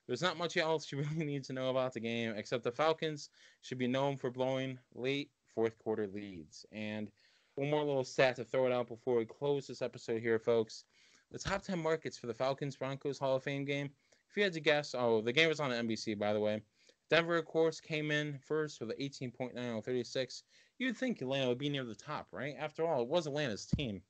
There's 0.07 0.23
not 0.23 0.39
much 0.39 0.57
else 0.57 0.93
you 0.93 0.99
really 1.13 1.25
need 1.25 1.43
to 1.45 1.53
know 1.53 1.71
about 1.71 1.95
the 1.95 1.99
game, 1.99 2.33
except 2.37 2.63
the 2.63 2.71
Falcons 2.71 3.31
should 3.63 3.79
be 3.79 3.89
known 3.89 4.17
for 4.17 4.31
blowing 4.31 4.79
late 4.95 5.33
fourth 5.53 5.77
quarter 5.81 6.07
leads. 6.07 6.65
And 6.71 7.11
one 7.57 7.71
more 7.71 7.83
little 7.83 8.05
stat 8.05 8.37
to 8.37 8.45
throw 8.45 8.67
it 8.67 8.73
out 8.73 8.87
before 8.87 9.17
we 9.17 9.25
close 9.25 9.67
this 9.67 9.83
episode 9.83 10.23
here, 10.23 10.39
folks. 10.39 10.85
The 11.33 11.41
top 11.41 11.63
10 11.63 11.77
markets 11.77 12.17
for 12.17 12.29
the 12.29 12.35
Falcons 12.35 12.77
Broncos 12.77 13.19
Hall 13.19 13.35
of 13.35 13.43
Fame 13.43 13.65
game. 13.65 13.91
If 14.31 14.37
you 14.37 14.45
had 14.45 14.53
to 14.53 14.61
guess, 14.61 14.95
oh, 14.97 15.21
the 15.21 15.33
game 15.33 15.49
was 15.49 15.59
on 15.59 15.73
NBC, 15.73 16.17
by 16.17 16.33
the 16.33 16.39
way. 16.39 16.63
Denver, 17.11 17.37
of 17.37 17.45
course, 17.45 17.81
came 17.81 18.13
in 18.13 18.39
first 18.39 18.81
with 18.81 18.91
an 18.91 18.97
18.9 19.01 19.77
on 19.77 19.83
36. 19.83 20.45
You'd 20.79 20.97
think 20.97 21.21
Atlanta 21.21 21.49
would 21.49 21.59
be 21.59 21.69
near 21.69 21.85
the 21.85 21.95
top, 21.95 22.29
right? 22.31 22.55
After 22.59 22.87
all, 22.87 23.03
it 23.03 23.09
was 23.09 23.27
Atlanta's 23.27 23.67
team. 23.67 24.01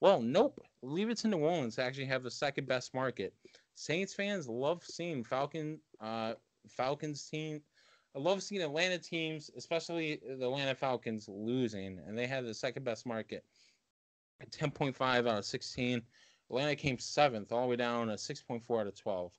Well, 0.00 0.22
nope. 0.22 0.58
Leave 0.82 1.10
it 1.10 1.18
to 1.18 1.28
New 1.28 1.38
Orleans 1.38 1.76
to 1.76 1.82
actually 1.82 2.06
have 2.06 2.22
the 2.22 2.30
second 2.30 2.66
best 2.66 2.94
market. 2.94 3.34
Saints 3.74 4.14
fans 4.14 4.48
love 4.48 4.82
seeing 4.82 5.22
Falcon, 5.22 5.78
uh, 6.00 6.34
Falcons 6.66 7.28
team. 7.28 7.60
I 8.14 8.18
love 8.18 8.42
seeing 8.42 8.62
Atlanta 8.62 8.98
teams, 8.98 9.50
especially 9.54 10.18
the 10.26 10.46
Atlanta 10.46 10.74
Falcons, 10.74 11.28
losing, 11.28 12.00
and 12.06 12.16
they 12.16 12.26
had 12.26 12.46
the 12.46 12.54
second 12.54 12.84
best 12.84 13.04
market. 13.04 13.44
10.5 14.50 14.98
out 15.00 15.26
of 15.26 15.44
16. 15.44 16.02
Atlanta 16.48 16.76
came 16.76 16.98
seventh, 16.98 17.52
all 17.52 17.62
the 17.62 17.68
way 17.68 17.76
down 17.76 18.06
to 18.06 18.14
6.4 18.14 18.80
out 18.80 18.86
of 18.86 18.94
12. 18.94 19.32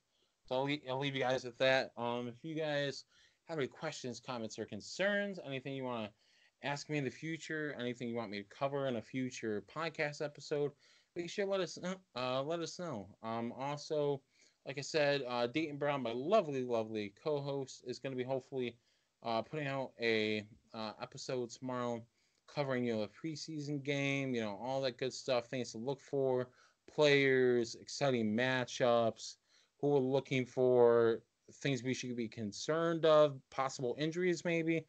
So 0.48 0.54
I'll, 0.54 0.64
leave, 0.64 0.80
I'll 0.88 0.98
leave 0.98 1.14
you 1.14 1.20
guys 1.20 1.44
with 1.44 1.58
that. 1.58 1.90
Um, 1.98 2.26
if 2.26 2.42
you 2.42 2.54
guys 2.54 3.04
have 3.48 3.58
any 3.58 3.66
questions, 3.66 4.18
comments, 4.18 4.58
or 4.58 4.64
concerns, 4.64 5.38
anything 5.44 5.74
you 5.74 5.84
want 5.84 6.06
to 6.06 6.66
ask 6.66 6.88
me 6.88 6.96
in 6.96 7.04
the 7.04 7.10
future, 7.10 7.76
anything 7.78 8.08
you 8.08 8.16
want 8.16 8.30
me 8.30 8.38
to 8.38 8.48
cover 8.48 8.86
in 8.86 8.96
a 8.96 9.02
future 9.02 9.62
podcast 9.70 10.24
episode, 10.24 10.72
make 11.14 11.28
sure 11.28 11.44
let 11.44 11.60
us. 11.60 11.78
Uh, 12.16 12.42
let 12.42 12.60
us 12.60 12.78
know. 12.78 13.08
Um, 13.22 13.52
also, 13.58 14.22
like 14.64 14.78
I 14.78 14.82
said, 14.82 15.22
uh, 15.28 15.48
Dayton 15.48 15.76
Brown, 15.76 16.02
my 16.02 16.12
lovely, 16.12 16.64
lovely 16.64 17.12
co-host, 17.22 17.84
is 17.86 17.98
going 17.98 18.12
to 18.12 18.16
be 18.16 18.24
hopefully 18.24 18.74
uh, 19.22 19.42
putting 19.42 19.66
out 19.66 19.90
a 20.00 20.46
uh, 20.72 20.92
episode 21.02 21.50
tomorrow 21.50 22.02
covering 22.46 22.84
you 22.86 22.94
know 22.94 23.02
the 23.02 23.08
preseason 23.08 23.82
game, 23.82 24.34
you 24.34 24.40
know 24.40 24.58
all 24.62 24.80
that 24.80 24.96
good 24.96 25.12
stuff, 25.12 25.48
things 25.48 25.72
to 25.72 25.78
look 25.78 26.00
for, 26.00 26.48
players, 26.90 27.74
exciting 27.74 28.34
matchups 28.34 29.36
who 29.80 29.96
are 29.96 30.00
looking 30.00 30.44
for 30.44 31.20
things 31.52 31.82
we 31.82 31.94
should 31.94 32.16
be 32.16 32.28
concerned 32.28 33.04
of, 33.04 33.38
possible 33.50 33.96
injuries, 33.98 34.44
maybe, 34.44 34.84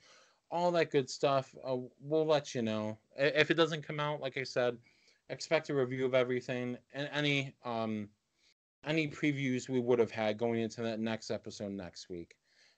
all 0.51 0.71
that 0.71 0.91
good 0.91 1.09
stuff. 1.09 1.55
Uh, 1.63 1.77
we'll 2.01 2.25
let 2.25 2.53
you 2.53 2.61
know. 2.61 2.97
If 3.17 3.51
it 3.51 3.55
doesn't 3.55 3.83
come 3.83 3.99
out, 3.99 4.21
like 4.21 4.37
I 4.37 4.43
said, 4.43 4.77
expect 5.29 5.69
a 5.69 5.75
review 5.75 6.05
of 6.05 6.15
everything 6.15 6.77
and 6.93 7.09
any 7.13 7.53
um 7.63 8.09
any 8.85 9.07
previews 9.07 9.69
we 9.69 9.79
would 9.79 9.99
have 9.99 10.11
had 10.11 10.37
going 10.37 10.61
into 10.61 10.81
that 10.81 10.99
next 10.99 11.31
episode 11.31 11.71
next 11.71 12.09
week. 12.09 12.35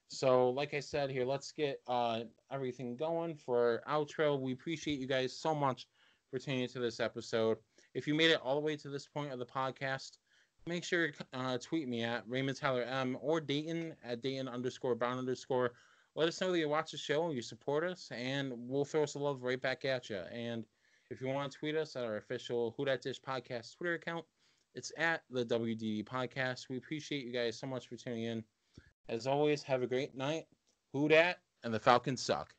So, 0.07 0.49
like 0.49 0.73
I 0.73 0.79
said 0.79 1.09
here, 1.09 1.23
let's 1.23 1.51
get 1.51 1.79
uh, 1.87 2.21
everything 2.51 2.97
going 2.97 3.35
for 3.35 3.81
outro. 3.87 4.39
We 4.39 4.51
appreciate 4.51 4.99
you 4.99 5.07
guys 5.07 5.37
so 5.37 5.55
much 5.55 5.87
for 6.29 6.39
tuning 6.39 6.61
into 6.61 6.79
this 6.79 6.99
episode. 6.99 7.57
If 7.93 8.07
you 8.07 8.15
made 8.15 8.31
it 8.31 8.41
all 8.43 8.55
the 8.55 8.61
way 8.61 8.75
to 8.77 8.89
this 8.89 9.07
point 9.07 9.31
of 9.31 9.39
the 9.39 9.45
podcast, 9.45 10.17
make 10.65 10.83
sure 10.83 11.11
uh, 11.33 11.57
tweet 11.57 11.87
me 11.87 12.03
at 12.03 12.23
Raymond 12.27 12.57
Tyler 12.57 12.83
M 12.83 13.17
or 13.21 13.41
Dayton 13.41 13.95
at 14.03 14.21
Dayton 14.21 14.47
underscore 14.47 14.95
Brown 14.95 15.17
underscore. 15.17 15.73
Let 16.15 16.27
us 16.27 16.41
know 16.41 16.51
that 16.51 16.59
you 16.59 16.67
watch 16.67 16.91
the 16.91 16.97
show, 16.97 17.31
you 17.31 17.41
support 17.41 17.83
us, 17.83 18.09
and 18.11 18.51
we'll 18.55 18.85
throw 18.85 19.05
some 19.05 19.21
love 19.21 19.43
right 19.43 19.61
back 19.61 19.85
at 19.85 20.09
you. 20.09 20.21
And 20.31 20.65
if 21.09 21.21
you 21.21 21.27
want 21.27 21.51
to 21.51 21.57
tweet 21.57 21.75
us 21.75 21.95
at 21.95 22.03
our 22.03 22.17
official 22.17 22.73
Who 22.77 22.85
Dat 22.85 23.01
Dish 23.01 23.21
podcast 23.21 23.75
Twitter 23.77 23.93
account, 23.93 24.25
it's 24.75 24.91
at 24.97 25.23
the 25.29 25.45
WDD 25.45 26.05
podcast. 26.05 26.69
We 26.69 26.77
appreciate 26.77 27.25
you 27.25 27.31
guys 27.31 27.57
so 27.57 27.67
much 27.67 27.87
for 27.87 27.95
tuning 27.95 28.23
in. 28.23 28.43
As 29.09 29.27
always, 29.27 29.63
have 29.63 29.83
a 29.83 29.87
great 29.87 30.15
night. 30.15 30.45
Who 30.93 31.07
Dat 31.07 31.39
and 31.63 31.73
the 31.73 31.79
Falcons 31.79 32.21
suck. 32.21 32.53